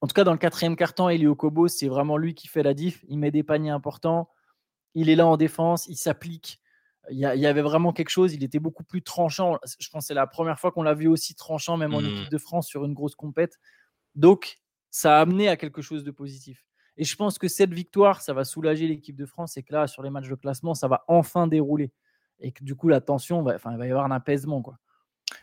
En 0.00 0.06
tout 0.06 0.14
cas, 0.14 0.24
dans 0.24 0.32
le 0.32 0.38
quatrième 0.38 0.76
quart-temps, 0.76 1.08
Elio 1.08 1.34
Kobo, 1.34 1.68
c'est 1.68 1.88
vraiment 1.88 2.16
lui 2.16 2.34
qui 2.34 2.48
fait 2.48 2.62
la 2.62 2.74
diff. 2.74 3.04
Il 3.08 3.18
met 3.18 3.30
des 3.30 3.42
paniers 3.42 3.70
importants. 3.70 4.28
Il 4.94 5.08
est 5.08 5.16
là 5.16 5.26
en 5.26 5.36
défense. 5.36 5.86
Il 5.88 5.96
s'applique. 5.96 6.60
Il 7.10 7.18
y, 7.18 7.46
avait 7.46 7.62
vraiment 7.62 7.92
quelque 7.92 8.08
chose. 8.08 8.34
Il 8.34 8.42
était 8.42 8.58
beaucoup 8.58 8.84
plus 8.84 9.02
tranchant. 9.02 9.58
Je 9.78 9.88
pense 9.90 10.04
que 10.04 10.06
c'est 10.08 10.14
la 10.14 10.26
première 10.26 10.58
fois 10.58 10.72
qu'on 10.72 10.82
l'a 10.82 10.94
vu 10.94 11.06
aussi 11.06 11.34
tranchant, 11.34 11.76
même 11.76 11.94
en 11.94 12.00
mmh. 12.00 12.06
équipe 12.06 12.30
de 12.30 12.38
France, 12.38 12.66
sur 12.66 12.84
une 12.84 12.94
grosse 12.94 13.14
compète. 13.14 13.58
Donc, 14.14 14.58
ça 14.90 15.18
a 15.18 15.20
amené 15.20 15.48
à 15.48 15.56
quelque 15.56 15.82
chose 15.82 16.04
de 16.04 16.10
positif. 16.10 16.64
Et 16.96 17.04
je 17.04 17.14
pense 17.16 17.38
que 17.38 17.48
cette 17.48 17.72
victoire, 17.72 18.22
ça 18.22 18.32
va 18.32 18.44
soulager 18.44 18.88
l'équipe 18.88 19.16
de 19.16 19.26
France 19.26 19.56
et 19.56 19.62
que 19.62 19.72
là, 19.72 19.86
sur 19.86 20.02
les 20.02 20.10
matchs 20.10 20.28
de 20.28 20.34
classement, 20.34 20.74
ça 20.74 20.88
va 20.88 21.04
enfin 21.08 21.46
dérouler. 21.46 21.92
Et 22.40 22.52
que 22.52 22.64
du 22.64 22.74
coup, 22.74 22.88
la 22.88 23.00
tension, 23.00 23.42
va, 23.42 23.54
enfin, 23.54 23.72
il 23.72 23.78
va 23.78 23.86
y 23.86 23.90
avoir 23.90 24.06
un 24.06 24.10
apaisement. 24.10 24.62
Quoi. 24.62 24.78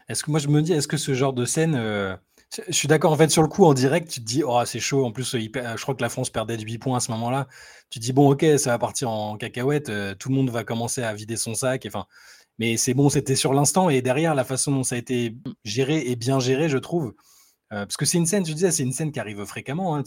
Est-ce 0.07 0.23
que 0.23 0.31
moi, 0.31 0.39
je 0.39 0.47
me 0.47 0.61
dis, 0.61 0.73
est-ce 0.73 0.87
que 0.87 0.97
ce 0.97 1.13
genre 1.13 1.33
de 1.33 1.45
scène. 1.45 1.75
Euh, 1.75 2.15
je 2.67 2.73
suis 2.73 2.87
d'accord, 2.87 3.11
en 3.11 3.15
fait, 3.17 3.29
sur 3.29 3.41
le 3.41 3.47
coup, 3.47 3.65
en 3.65 3.73
direct, 3.73 4.09
tu 4.09 4.19
te 4.19 4.25
dis, 4.25 4.43
oh, 4.43 4.61
c'est 4.65 4.79
chaud. 4.79 5.05
En 5.05 5.11
plus, 5.11 5.35
je 5.35 5.81
crois 5.81 5.95
que 5.95 6.01
la 6.01 6.09
France 6.09 6.29
perdait 6.29 6.57
de 6.57 6.63
8 6.63 6.77
points 6.77 6.97
à 6.97 6.99
ce 6.99 7.11
moment-là. 7.11 7.47
Tu 7.89 7.99
te 7.99 8.05
dis, 8.05 8.13
bon, 8.13 8.31
ok, 8.31 8.45
ça 8.57 8.71
va 8.71 8.79
partir 8.79 9.09
en 9.09 9.37
cacahuète. 9.37 9.89
Euh, 9.89 10.15
tout 10.15 10.29
le 10.29 10.35
monde 10.35 10.49
va 10.49 10.63
commencer 10.63 11.03
à 11.03 11.13
vider 11.13 11.37
son 11.37 11.55
sac. 11.55 11.85
Enfin, 11.87 12.05
mais 12.59 12.77
c'est 12.77 12.93
bon, 12.93 13.09
c'était 13.09 13.35
sur 13.35 13.53
l'instant. 13.53 13.89
Et 13.89 14.01
derrière, 14.01 14.35
la 14.35 14.43
façon 14.43 14.71
dont 14.71 14.83
ça 14.83 14.95
a 14.95 14.97
été 14.97 15.35
géré 15.63 16.03
et 16.07 16.15
bien 16.15 16.39
géré, 16.39 16.69
je 16.69 16.77
trouve, 16.77 17.15
euh, 17.71 17.85
parce 17.85 17.97
que 17.97 18.05
c'est 18.05 18.17
une 18.17 18.25
scène, 18.25 18.45
je 18.45 18.53
disais, 18.53 18.71
c'est 18.71 18.83
une 18.83 18.93
scène 18.93 19.11
qui 19.11 19.19
arrive 19.19 19.43
fréquemment. 19.45 19.95
Hein, 19.95 20.03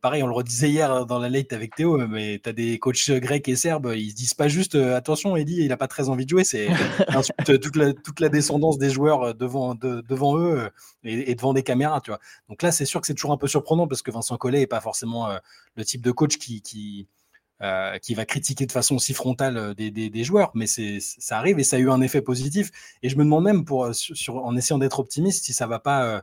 pareil, 0.00 0.22
on 0.22 0.26
le 0.26 0.32
redisait 0.32 0.70
hier 0.70 0.92
euh, 0.92 1.04
dans 1.04 1.18
la 1.18 1.28
late 1.28 1.52
avec 1.52 1.74
Théo, 1.74 1.98
mais 2.08 2.40
tu 2.42 2.48
as 2.48 2.52
des 2.52 2.78
coachs 2.78 3.10
grecs 3.10 3.48
et 3.48 3.56
serbes, 3.56 3.92
ils 3.94 4.10
se 4.10 4.14
disent 4.14 4.34
pas 4.34 4.48
juste 4.48 4.74
euh, 4.74 4.96
attention, 4.96 5.36
Eddie, 5.36 5.64
il 5.64 5.72
a 5.72 5.76
pas 5.76 5.88
très 5.88 6.08
envie 6.08 6.24
de 6.24 6.30
jouer, 6.30 6.44
c'est 6.44 6.68
toute 7.44 7.76
la, 7.76 7.92
toute 7.92 8.20
la 8.20 8.28
descendance 8.28 8.78
des 8.78 8.90
joueurs 8.90 9.34
devant, 9.34 9.74
devant 9.74 10.38
eux 10.38 10.70
et, 11.04 11.34
devant 11.34 11.52
des 11.52 11.62
caméras, 11.62 12.00
tu 12.00 12.10
vois. 12.10 12.20
Donc 12.48 12.62
là, 12.62 12.72
c'est 12.72 12.84
sûr 12.84 13.00
que 13.00 13.06
c'est 13.06 13.14
toujours 13.14 13.32
un 13.32 13.36
peu 13.36 13.48
surprenant 13.48 13.86
parce 13.86 14.02
que 14.02 14.10
Vincent 14.10 14.36
Collet 14.36 14.62
est 14.62 14.66
pas 14.66 14.80
forcément 14.80 15.28
le 15.76 15.84
type 15.84 16.02
de 16.02 16.10
coach 16.10 16.38
qui, 16.38 16.62
qui, 16.62 17.06
qui 18.02 18.14
va 18.14 18.24
critiquer 18.24 18.66
de 18.66 18.72
façon 18.72 18.96
aussi 18.96 19.14
frontale 19.14 19.74
des, 19.74 19.90
des, 19.90 20.24
joueurs, 20.24 20.50
mais 20.54 20.66
c'est 20.66 20.98
ça 21.00 21.38
arrive 21.38 21.58
et 21.58 21.64
ça 21.64 21.76
a 21.76 21.78
eu 21.78 21.90
un 21.90 22.00
effet 22.00 22.22
positif. 22.22 22.70
Et 23.02 23.08
je 23.08 23.16
me 23.16 23.24
demande 23.24 23.44
même, 23.44 23.64
pour, 23.64 23.94
sur, 23.94 24.36
en 24.36 24.56
essayant 24.56 24.78
d'être 24.78 25.00
optimiste, 25.00 25.44
si 25.44 25.52
ça 25.52 25.66
va 25.66 25.78
pas 25.78 26.22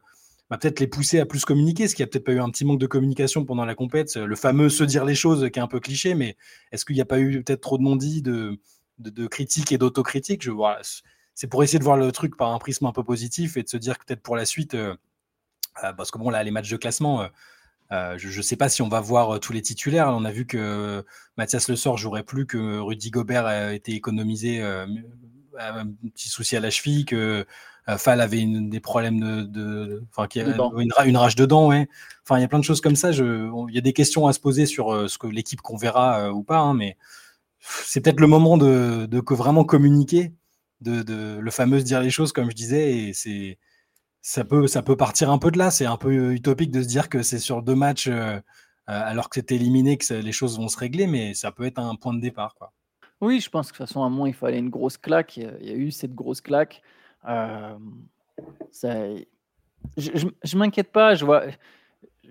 peut-être 0.57 0.79
les 0.79 0.87
pousser 0.87 1.19
à 1.19 1.25
plus 1.25 1.45
communiquer, 1.45 1.87
ce 1.87 1.95
qui 1.95 2.03
a 2.03 2.07
peut-être 2.07 2.25
pas 2.25 2.33
eu 2.33 2.39
un 2.39 2.49
petit 2.49 2.65
manque 2.65 2.79
de 2.79 2.87
communication 2.87 3.45
pendant 3.45 3.65
la 3.65 3.75
compète, 3.75 4.15
le 4.15 4.35
fameux 4.35 4.69
se 4.69 4.83
dire 4.83 5.05
les 5.05 5.15
choses 5.15 5.49
qui 5.51 5.59
est 5.59 5.61
un 5.61 5.67
peu 5.67 5.79
cliché, 5.79 6.15
mais 6.15 6.37
est-ce 6.71 6.85
qu'il 6.85 6.95
n'y 6.95 7.01
a 7.01 7.05
pas 7.05 7.19
eu 7.19 7.43
peut-être 7.43 7.61
trop 7.61 7.77
de 7.77 7.83
non-dit, 7.83 8.21
de, 8.21 8.59
de, 8.99 9.27
critiques 9.27 9.71
et 9.71 9.77
d'autocritique 9.77 10.43
Je 10.43 10.51
vois, 10.51 10.79
c'est 11.33 11.47
pour 11.47 11.63
essayer 11.63 11.79
de 11.79 11.83
voir 11.83 11.97
le 11.97 12.11
truc 12.11 12.37
par 12.37 12.51
un 12.51 12.59
prisme 12.59 12.85
un 12.85 12.91
peu 12.91 13.03
positif 13.03 13.57
et 13.57 13.63
de 13.63 13.69
se 13.69 13.77
dire 13.77 13.97
que 13.97 14.05
peut-être 14.05 14.21
pour 14.21 14.35
la 14.35 14.45
suite, 14.45 14.75
euh, 14.75 14.95
euh, 15.83 15.93
parce 15.93 16.11
que 16.11 16.17
bon 16.17 16.29
là 16.29 16.43
les 16.43 16.51
matchs 16.51 16.69
de 16.69 16.77
classement. 16.77 17.27
Euh, 17.91 18.17
je 18.17 18.35
ne 18.35 18.41
sais 18.41 18.55
pas 18.55 18.69
si 18.69 18.81
on 18.81 18.87
va 18.87 18.99
voir 19.01 19.39
tous 19.39 19.53
les 19.53 19.61
titulaires. 19.61 20.07
On 20.09 20.25
a 20.25 20.31
vu 20.31 20.47
que 20.47 21.05
Mathias 21.37 21.69
Le 21.69 21.75
Sort 21.75 21.97
jouerait 21.97 22.23
plus, 22.23 22.47
que 22.47 22.79
Rudy 22.79 23.11
Gobert 23.11 23.45
a 23.45 23.73
été 23.73 23.91
économisé, 23.93 24.63
un 25.59 25.87
petit 26.13 26.29
souci 26.29 26.55
à 26.55 26.59
la 26.59 26.69
cheville, 26.69 27.05
que 27.05 27.45
euh, 27.89 27.97
Fall 27.97 28.21
avait 28.21 28.45
des 28.45 28.79
problèmes 28.79 29.19
de, 29.19 30.03
enfin, 30.15 30.27
une, 31.05 31.17
rage 31.17 31.35
dedans, 31.35 31.67
ouais. 31.67 31.89
Enfin, 32.23 32.37
il 32.37 32.41
y 32.41 32.45
a 32.45 32.47
plein 32.47 32.59
de 32.59 32.63
choses 32.63 32.81
comme 32.81 32.95
ça. 32.95 33.11
il 33.11 33.73
y 33.73 33.77
a 33.77 33.81
des 33.81 33.93
questions 33.93 34.27
à 34.27 34.33
se 34.33 34.39
poser 34.39 34.65
sur 34.65 34.93
euh, 34.93 35.07
ce 35.07 35.17
que 35.17 35.27
l'équipe 35.27 35.61
qu'on 35.61 35.75
verra 35.75 36.27
euh, 36.27 36.31
ou 36.31 36.43
pas, 36.43 36.59
hein, 36.59 36.73
mais 36.73 36.97
c'est 37.59 38.01
peut-être 38.01 38.19
le 38.21 38.27
moment 38.27 38.57
de, 38.57 39.07
vraiment 39.33 39.65
communiquer, 39.65 40.33
de, 40.81 41.39
le 41.39 41.51
fameux 41.51 41.81
dire 41.81 42.01
les 42.01 42.09
choses, 42.09 42.31
comme 42.33 42.49
je 42.49 42.55
disais, 42.55 42.97
et 42.97 43.13
c'est 43.13 43.57
ça 44.21 44.45
peut, 44.45 44.67
ça 44.67 44.81
peut 44.81 44.95
partir 44.97 45.29
un 45.31 45.37
peu 45.37 45.51
de 45.51 45.57
là. 45.57 45.71
C'est 45.71 45.85
un 45.85 45.97
peu 45.97 46.33
utopique 46.33 46.71
de 46.71 46.81
se 46.81 46.87
dire 46.87 47.09
que 47.09 47.23
c'est 47.23 47.39
sur 47.39 47.61
deux 47.63 47.75
matchs, 47.75 48.09
alors 48.87 49.29
que 49.29 49.35
c'était 49.35 49.55
éliminé, 49.55 49.97
que 49.97 50.13
les 50.13 50.31
choses 50.31 50.57
vont 50.57 50.69
se 50.69 50.77
régler, 50.77 51.07
mais 51.07 51.33
ça 51.33 51.51
peut 51.51 51.65
être 51.65 51.79
un 51.79 51.95
point 51.95 52.13
de 52.13 52.21
départ. 52.21 52.55
Quoi. 52.55 52.73
Oui, 53.23 53.39
je 53.39 53.49
pense 53.49 53.71
que 53.71 53.75
de 53.75 53.77
toute 53.77 53.87
façon, 53.87 54.03
à 54.03 54.07
un 54.07 54.09
moment, 54.09 54.25
il 54.25 54.33
fallait 54.33 54.59
une 54.59 54.69
grosse 54.69 54.97
claque. 54.97 55.37
Il 55.37 55.65
y 55.65 55.71
a 55.71 55.75
eu 55.75 55.91
cette 55.91 56.13
grosse 56.13 56.41
claque. 56.41 56.81
Euh, 57.25 57.77
ça, 58.69 59.07
je, 59.95 60.27
je, 60.43 60.57
m'inquiète 60.57 60.91
pas. 60.91 61.15
Je 61.15 61.23
vois, 61.23 61.43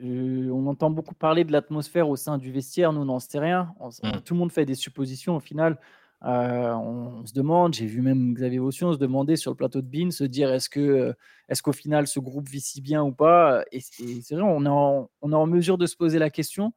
on 0.02 0.66
entend 0.66 0.90
beaucoup 0.90 1.14
parler 1.14 1.44
de 1.44 1.52
l'atmosphère 1.52 2.10
au 2.10 2.16
sein 2.16 2.36
du 2.36 2.52
vestiaire. 2.52 2.92
Nous, 2.92 3.00
on 3.00 3.06
n'en 3.06 3.20
sait 3.20 3.38
rien. 3.38 3.74
Mmh. 3.80 4.20
Tout 4.22 4.34
le 4.34 4.40
monde 4.40 4.52
fait 4.52 4.66
des 4.66 4.74
suppositions 4.74 5.36
au 5.36 5.40
final. 5.40 5.78
Euh, 6.24 6.74
on, 6.74 7.24
se 7.24 7.32
demande, 7.32 7.72
j'ai 7.72 7.86
vu 7.86 8.02
même 8.02 8.34
Xavier 8.34 8.58
Vaution 8.58 8.92
se 8.92 8.98
demander 8.98 9.36
sur 9.36 9.50
le 9.50 9.56
plateau 9.56 9.80
de 9.80 9.88
Bean, 9.88 10.10
se 10.10 10.24
dire 10.24 10.52
est-ce 10.52 10.68
que 10.68 11.16
est-ce 11.48 11.62
qu'au 11.62 11.72
final 11.72 12.06
ce 12.06 12.20
groupe 12.20 12.48
vit 12.48 12.60
si 12.60 12.82
bien 12.82 13.02
ou 13.02 13.12
pas? 13.12 13.64
Et, 13.72 13.80
c'est 13.80 14.34
vrai, 14.34 14.44
on 14.44 14.64
est, 14.64 15.08
on 15.22 15.32
est 15.32 15.34
en 15.34 15.46
mesure 15.46 15.78
de 15.78 15.86
se 15.86 15.96
poser 15.96 16.18
la 16.20 16.30
question 16.30 16.74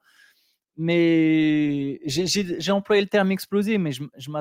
mais 0.77 2.01
j'ai 2.05 2.71
employé 2.71 3.01
le 3.01 3.07
terme 3.07 3.31
exploser, 3.31 3.77
mais 3.77 3.91
je 3.91 4.03
ne 4.03 4.31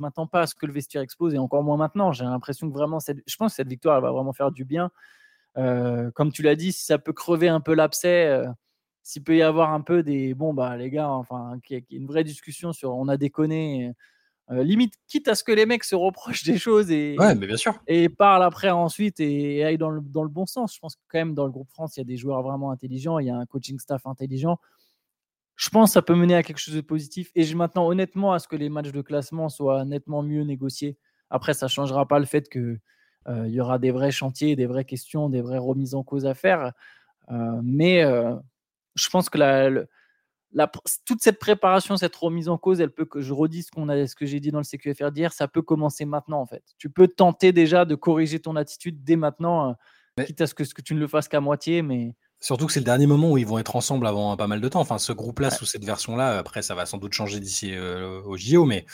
m'attends 0.00 0.26
pas 0.26 0.42
à 0.42 0.46
ce 0.46 0.54
que 0.54 0.66
le 0.66 0.72
vestiaire 0.72 1.02
explose, 1.02 1.34
et 1.34 1.38
encore 1.38 1.62
moins 1.62 1.76
maintenant. 1.76 2.12
J'ai 2.12 2.24
l'impression 2.24 2.68
que 2.68 2.74
vraiment, 2.74 3.00
cette, 3.00 3.18
je 3.26 3.36
pense 3.36 3.52
que 3.52 3.56
cette 3.56 3.68
victoire 3.68 3.96
elle 3.96 4.02
va 4.02 4.12
vraiment 4.12 4.32
faire 4.32 4.50
du 4.50 4.64
bien. 4.64 4.90
Euh, 5.56 6.10
comme 6.12 6.30
tu 6.30 6.42
l'as 6.42 6.56
dit, 6.56 6.72
si 6.72 6.84
ça 6.84 6.98
peut 6.98 7.12
crever 7.12 7.48
un 7.48 7.60
peu 7.60 7.74
l'abcès, 7.74 8.26
euh, 8.26 8.46
s'il 9.02 9.24
peut 9.24 9.36
y 9.36 9.42
avoir 9.42 9.72
un 9.72 9.80
peu 9.80 10.02
des. 10.02 10.34
Bon, 10.34 10.52
bah 10.52 10.76
les 10.76 10.90
gars, 10.90 11.08
enfin, 11.08 11.58
qu'il 11.64 11.76
y 11.76 11.80
ait 11.80 11.84
une 11.96 12.06
vraie 12.06 12.24
discussion 12.24 12.72
sur 12.72 12.94
on 12.94 13.08
a 13.08 13.16
déconné. 13.16 13.92
Euh, 14.50 14.62
limite, 14.62 14.94
quitte 15.08 15.28
à 15.28 15.34
ce 15.34 15.44
que 15.44 15.52
les 15.52 15.66
mecs 15.66 15.84
se 15.84 15.94
reprochent 15.94 16.44
des 16.44 16.56
choses 16.56 16.90
et, 16.90 17.16
ouais, 17.18 17.34
mais 17.34 17.46
bien 17.46 17.58
sûr. 17.58 17.74
et 17.86 18.08
parlent 18.08 18.42
après 18.42 18.70
ensuite 18.70 19.20
et, 19.20 19.62
aillent 19.62 19.76
dans 19.76 19.90
le, 19.90 20.00
dans 20.00 20.22
le, 20.22 20.30
bon 20.30 20.46
sens. 20.46 20.74
Je 20.74 20.80
pense 20.80 20.96
que 20.96 21.02
quand 21.08 21.18
même 21.18 21.34
dans 21.34 21.44
le 21.44 21.50
groupe 21.50 21.68
France, 21.68 21.96
il 21.96 22.00
y 22.00 22.02
a 22.02 22.04
des 22.04 22.16
joueurs 22.16 22.42
vraiment 22.42 22.70
intelligents, 22.70 23.18
il 23.18 23.26
y 23.26 23.30
a 23.30 23.36
un 23.36 23.44
coaching 23.44 23.78
staff 23.78 24.06
intelligent 24.06 24.58
je 25.58 25.70
pense 25.70 25.90
que 25.90 25.94
ça 25.94 26.02
peut 26.02 26.14
mener 26.14 26.36
à 26.36 26.44
quelque 26.44 26.58
chose 26.58 26.76
de 26.76 26.80
positif. 26.80 27.32
Et 27.34 27.42
je 27.42 27.56
m'attends 27.56 27.88
honnêtement 27.88 28.32
à 28.32 28.38
ce 28.38 28.46
que 28.46 28.54
les 28.54 28.68
matchs 28.68 28.92
de 28.92 29.02
classement 29.02 29.48
soient 29.48 29.84
nettement 29.84 30.22
mieux 30.22 30.44
négociés. 30.44 30.96
Après, 31.30 31.52
ça 31.52 31.66
ne 31.66 31.70
changera 31.70 32.06
pas 32.06 32.20
le 32.20 32.26
fait 32.26 32.48
qu'il 32.48 32.80
euh, 33.26 33.48
y 33.48 33.60
aura 33.60 33.80
des 33.80 33.90
vrais 33.90 34.12
chantiers, 34.12 34.54
des 34.54 34.66
vraies 34.66 34.84
questions, 34.84 35.28
des 35.28 35.42
vraies 35.42 35.58
remises 35.58 35.96
en 35.96 36.04
cause 36.04 36.26
à 36.26 36.34
faire. 36.34 36.72
Euh, 37.32 37.60
mais 37.64 38.04
euh, 38.04 38.36
je 38.94 39.08
pense 39.08 39.28
que 39.28 39.36
la, 39.36 40.70
toute 41.04 41.22
cette 41.22 41.40
préparation, 41.40 41.96
cette 41.96 42.14
remise 42.14 42.48
en 42.48 42.56
cause, 42.56 42.80
elle 42.80 42.92
peut 42.92 43.04
que 43.04 43.20
je 43.20 43.32
redis 43.32 43.64
ce, 43.64 43.72
qu'on 43.72 43.88
a, 43.88 44.06
ce 44.06 44.14
que 44.14 44.26
j'ai 44.26 44.38
dit 44.38 44.52
dans 44.52 44.60
le 44.60 44.64
CQFR 44.64 45.10
d'hier, 45.10 45.32
ça 45.32 45.48
peut 45.48 45.62
commencer 45.62 46.04
maintenant 46.04 46.40
en 46.40 46.46
fait. 46.46 46.62
Tu 46.78 46.88
peux 46.88 47.08
tenter 47.08 47.50
déjà 47.50 47.84
de 47.84 47.96
corriger 47.96 48.38
ton 48.38 48.54
attitude 48.54 49.02
dès 49.02 49.16
maintenant, 49.16 49.74
quitte 50.24 50.40
à 50.40 50.46
ce 50.46 50.54
que, 50.54 50.62
ce 50.62 50.72
que 50.72 50.82
tu 50.82 50.94
ne 50.94 51.00
le 51.00 51.08
fasses 51.08 51.26
qu'à 51.26 51.40
moitié, 51.40 51.82
mais 51.82 52.14
Surtout 52.40 52.66
que 52.66 52.72
c'est 52.72 52.80
le 52.80 52.84
dernier 52.84 53.06
moment 53.06 53.32
où 53.32 53.38
ils 53.38 53.46
vont 53.46 53.58
être 53.58 53.74
ensemble 53.74 54.06
avant 54.06 54.36
pas 54.36 54.46
mal 54.46 54.60
de 54.60 54.68
temps. 54.68 54.80
Enfin, 54.80 54.98
ce 54.98 55.12
groupe-là, 55.12 55.50
sous 55.50 55.66
cette 55.66 55.84
version-là, 55.84 56.38
après, 56.38 56.62
ça 56.62 56.74
va 56.74 56.86
sans 56.86 56.98
doute 56.98 57.12
changer 57.12 57.40
d'ici 57.40 57.74
euh, 57.74 58.22
au 58.22 58.36
JO, 58.36 58.64
mais 58.64 58.86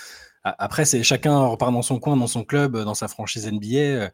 après, 0.44 0.84
c'est 0.84 1.02
chacun 1.02 1.46
repart 1.46 1.72
dans 1.72 1.82
son 1.82 1.98
coin, 1.98 2.16
dans 2.16 2.26
son 2.26 2.44
club, 2.44 2.76
dans 2.76 2.94
sa 2.94 3.08
franchise 3.08 3.46
NBA. 3.46 4.10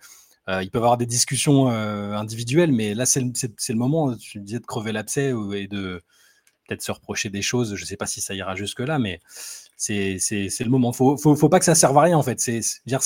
Euh, 0.48 0.62
ils 0.62 0.70
peuvent 0.70 0.82
avoir 0.82 0.96
des 0.96 1.06
discussions 1.06 1.70
euh, 1.70 2.12
individuelles, 2.14 2.72
mais 2.72 2.94
là, 2.94 3.06
c'est 3.06 3.20
le, 3.20 3.74
moment, 3.74 4.16
tu 4.16 4.40
disais, 4.40 4.58
de 4.58 4.66
crever 4.66 4.90
l'abcès 4.92 5.32
et 5.54 5.68
de 5.68 6.02
peut-être 6.66 6.82
se 6.82 6.92
reprocher 6.92 7.30
des 7.30 7.42
choses. 7.42 7.76
Je 7.76 7.82
ne 7.82 7.86
sais 7.86 7.96
pas 7.96 8.06
si 8.06 8.20
ça 8.20 8.34
ira 8.34 8.56
jusque-là, 8.56 8.98
mais 8.98 9.20
c'est 9.76 10.18
le 10.18 10.68
moment. 10.68 10.92
Faut, 10.92 11.16
faut, 11.16 11.36
faut, 11.36 11.48
pas 11.48 11.60
que 11.60 11.64
ça 11.64 11.76
serve 11.76 11.96
à 11.98 12.02
rien, 12.02 12.18
en 12.18 12.22
fait. 12.22 12.40
C'est 12.40 12.60
dire, 12.86 13.02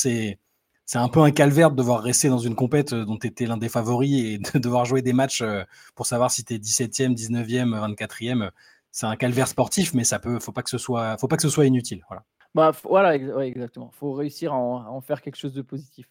c'est 0.86 0.98
un 0.98 1.08
peu 1.08 1.20
un 1.20 1.30
calvaire 1.30 1.70
de 1.70 1.76
devoir 1.76 2.02
rester 2.02 2.28
dans 2.28 2.38
une 2.38 2.54
compète 2.54 2.92
euh, 2.92 3.04
dont 3.04 3.16
tu 3.16 3.26
étais 3.26 3.46
l'un 3.46 3.56
des 3.56 3.68
favoris 3.68 4.24
et 4.24 4.38
de 4.38 4.58
devoir 4.58 4.84
jouer 4.84 5.02
des 5.02 5.12
matchs 5.12 5.42
euh, 5.42 5.62
pour 5.94 6.06
savoir 6.06 6.30
si 6.30 6.44
tu 6.44 6.54
es 6.54 6.58
17e, 6.58 7.14
19e, 7.14 7.94
24e. 7.96 8.50
C'est 8.90 9.06
un 9.06 9.16
calvaire 9.16 9.48
sportif, 9.48 9.94
mais 9.94 10.04
ça 10.04 10.18
peut, 10.18 10.38
faut 10.38 10.52
pas 10.52 10.62
que 10.62 10.70
ce 10.70 10.78
soit, 10.78 11.16
faut 11.18 11.26
pas 11.26 11.36
que 11.36 11.42
ce 11.42 11.48
soit 11.48 11.66
inutile. 11.66 12.04
Voilà. 12.08 12.22
Bah, 12.54 12.70
voilà, 12.84 13.16
exactement. 13.16 13.90
Faut 13.90 14.12
réussir 14.12 14.52
à 14.52 14.56
en, 14.56 15.00
faire 15.00 15.20
quelque 15.20 15.36
chose 15.36 15.54
de 15.54 15.62
positif. 15.62 16.06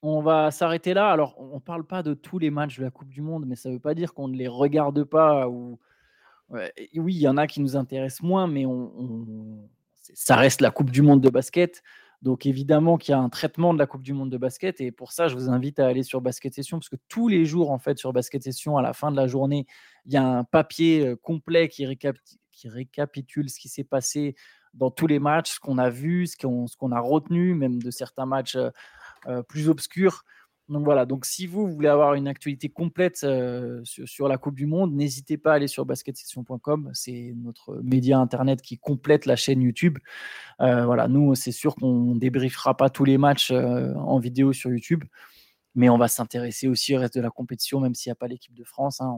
On 0.00 0.22
va 0.22 0.50
s'arrêter 0.50 0.94
là. 0.94 1.10
Alors, 1.10 1.34
on 1.38 1.56
ne 1.56 1.60
parle 1.60 1.84
pas 1.84 2.02
de 2.02 2.14
tous 2.14 2.38
les 2.38 2.50
matchs 2.50 2.78
de 2.78 2.84
la 2.84 2.90
Coupe 2.90 3.10
du 3.10 3.20
Monde, 3.20 3.44
mais 3.46 3.56
ça 3.56 3.68
ne 3.68 3.74
veut 3.74 3.80
pas 3.80 3.94
dire 3.94 4.14
qu'on 4.14 4.28
ne 4.28 4.36
les 4.36 4.48
regarde 4.48 5.04
pas. 5.04 5.48
Ou... 5.48 5.78
oui, 6.50 7.14
il 7.14 7.20
y 7.20 7.28
en 7.28 7.36
a 7.36 7.46
qui 7.46 7.60
nous 7.60 7.76
intéressent 7.76 8.22
moins, 8.22 8.46
mais 8.46 8.64
ça 10.14 10.36
reste 10.36 10.62
la 10.62 10.70
Coupe 10.70 10.90
du 10.90 11.02
Monde 11.02 11.20
de 11.20 11.28
basket. 11.28 11.82
Donc 12.24 12.46
évidemment 12.46 12.96
qu'il 12.96 13.12
y 13.12 13.14
a 13.14 13.20
un 13.20 13.28
traitement 13.28 13.74
de 13.74 13.78
la 13.78 13.86
Coupe 13.86 14.02
du 14.02 14.14
Monde 14.14 14.30
de 14.30 14.38
basket 14.38 14.80
et 14.80 14.90
pour 14.90 15.12
ça 15.12 15.28
je 15.28 15.34
vous 15.34 15.50
invite 15.50 15.78
à 15.78 15.86
aller 15.86 16.02
sur 16.02 16.22
Basket 16.22 16.54
Session 16.54 16.78
parce 16.78 16.88
que 16.88 16.96
tous 17.06 17.28
les 17.28 17.44
jours 17.44 17.70
en 17.70 17.78
fait 17.78 17.98
sur 17.98 18.14
Basket 18.14 18.42
Session 18.42 18.78
à 18.78 18.82
la 18.82 18.94
fin 18.94 19.12
de 19.12 19.16
la 19.16 19.26
journée 19.26 19.66
il 20.06 20.14
y 20.14 20.16
a 20.16 20.26
un 20.26 20.42
papier 20.42 21.06
euh, 21.06 21.16
complet 21.16 21.68
qui, 21.68 21.84
récapitule 21.84 23.50
ce 23.50 23.60
qui 23.60 23.68
s'est 23.68 23.84
passé 23.84 24.36
dans 24.72 24.90
tous 24.90 25.06
les 25.06 25.18
matchs, 25.18 25.56
ce 25.56 25.60
qu'on 25.60 25.76
a 25.76 25.90
vu, 25.90 26.26
ce 26.26 26.36
qu'on 26.38 26.92
a 26.92 27.00
retenu 27.00 27.54
même 27.54 27.82
de 27.82 27.90
certains 27.90 28.24
matchs 28.24 28.56
euh, 29.26 29.42
plus 29.42 29.68
obscures. 29.68 30.24
Donc 30.70 30.84
voilà, 30.84 31.04
donc 31.04 31.26
si 31.26 31.46
vous 31.46 31.68
voulez 31.68 31.88
avoir 31.88 32.14
une 32.14 32.26
actualité 32.26 32.70
complète 32.70 33.26
sur, 33.84 34.28
la 34.28 34.38
Coupe 34.38 34.54
du 34.54 34.64
Monde, 34.64 34.94
n'hésitez 34.94 35.36
pas 35.36 35.52
à 35.52 35.54
aller 35.56 35.68
sur 35.68 35.84
basketsession.com. 35.84 36.90
C'est 36.94 37.34
notre 37.36 37.80
média 37.82 38.18
internet 38.18 38.62
qui 38.62 38.78
complète 38.78 39.26
la 39.26 39.36
chaîne 39.36 39.60
YouTube. 39.60 39.98
voilà, 40.58 41.06
nous, 41.06 41.34
c'est 41.34 41.52
sûr 41.52 41.74
qu'on 41.74 42.14
ne 42.14 42.18
débriefera 42.18 42.76
pas 42.78 42.88
tous 42.88 43.04
les 43.04 43.18
matchs 43.18 43.50
en 43.50 44.18
vidéo 44.18 44.54
sur 44.54 44.70
YouTube, 44.70 45.04
mais 45.74 45.90
on 45.90 45.98
va 45.98 46.08
s'intéresser 46.08 46.66
aussi 46.66 46.96
au 46.96 47.00
reste 47.00 47.14
de 47.14 47.20
la 47.20 47.30
compétition, 47.30 47.80
même 47.80 47.94
s'il 47.94 48.08
n'y 48.08 48.12
a 48.12 48.16
pas 48.16 48.28
l'équipe 48.28 48.54
de 48.54 48.64
France. 48.64 49.02
Hein, 49.02 49.14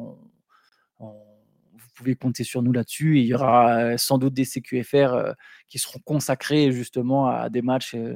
vous 0.99 1.89
pouvez 1.95 2.17
compter 2.17 2.43
sur 2.43 2.61
nous 2.61 2.73
là-dessus. 2.73 3.21
il 3.21 3.27
y 3.27 3.35
aura 3.35 3.97
sans 3.99 4.19
doute 4.19 4.35
des 4.35 4.45
CQFR 4.45 5.35
qui 5.69 5.79
seront 5.79 6.01
consacrés 6.01 6.73
justement 6.73 7.29
à 7.29 7.51
des 7.51 7.63
matchs, 7.63 7.95
je 7.95 8.09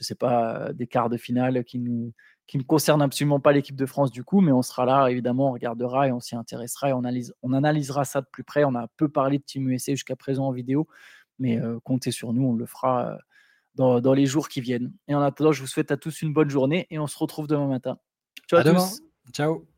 ne 0.00 0.04
sais 0.04 0.14
pas, 0.14 0.72
des 0.72 0.86
quarts 0.86 1.08
de 1.08 1.16
finale 1.16 1.64
qui 1.64 1.80
nous 1.80 2.12
qui 2.48 2.56
ne 2.56 2.62
concerne 2.62 3.02
absolument 3.02 3.40
pas 3.40 3.52
l'équipe 3.52 3.76
de 3.76 3.86
France 3.86 4.10
du 4.10 4.24
coup, 4.24 4.40
mais 4.40 4.52
on 4.52 4.62
sera 4.62 4.86
là, 4.86 5.08
évidemment, 5.08 5.50
on 5.50 5.52
regardera 5.52 6.08
et 6.08 6.12
on 6.12 6.18
s'y 6.18 6.34
intéressera 6.34 6.88
et 6.88 6.92
on, 6.94 7.00
analyse, 7.00 7.34
on 7.42 7.52
analysera 7.52 8.06
ça 8.06 8.22
de 8.22 8.26
plus 8.32 8.42
près. 8.42 8.64
On 8.64 8.74
a 8.74 8.88
peu 8.96 9.08
parlé 9.08 9.38
de 9.38 9.44
Team 9.44 9.68
USA 9.68 9.92
jusqu'à 9.92 10.16
présent 10.16 10.46
en 10.46 10.50
vidéo, 10.50 10.88
mais 11.38 11.60
euh, 11.60 11.78
comptez 11.84 12.10
sur 12.10 12.32
nous, 12.32 12.42
on 12.42 12.54
le 12.54 12.64
fera 12.64 13.06
euh, 13.06 13.16
dans, 13.74 14.00
dans, 14.00 14.14
les 14.14 14.24
jours 14.24 14.48
qui 14.48 14.62
viennent. 14.62 14.92
Et 15.08 15.14
en 15.14 15.20
attendant, 15.20 15.52
je 15.52 15.60
vous 15.60 15.66
souhaite 15.66 15.92
à 15.92 15.98
tous 15.98 16.22
une 16.22 16.32
bonne 16.32 16.48
journée 16.48 16.86
et 16.90 16.98
on 16.98 17.06
se 17.06 17.18
retrouve 17.18 17.46
demain 17.46 17.68
matin. 17.68 17.98
Ciao 18.48 18.60
à, 18.60 18.64
tous. 18.64 19.02
Ciao. 19.32 19.68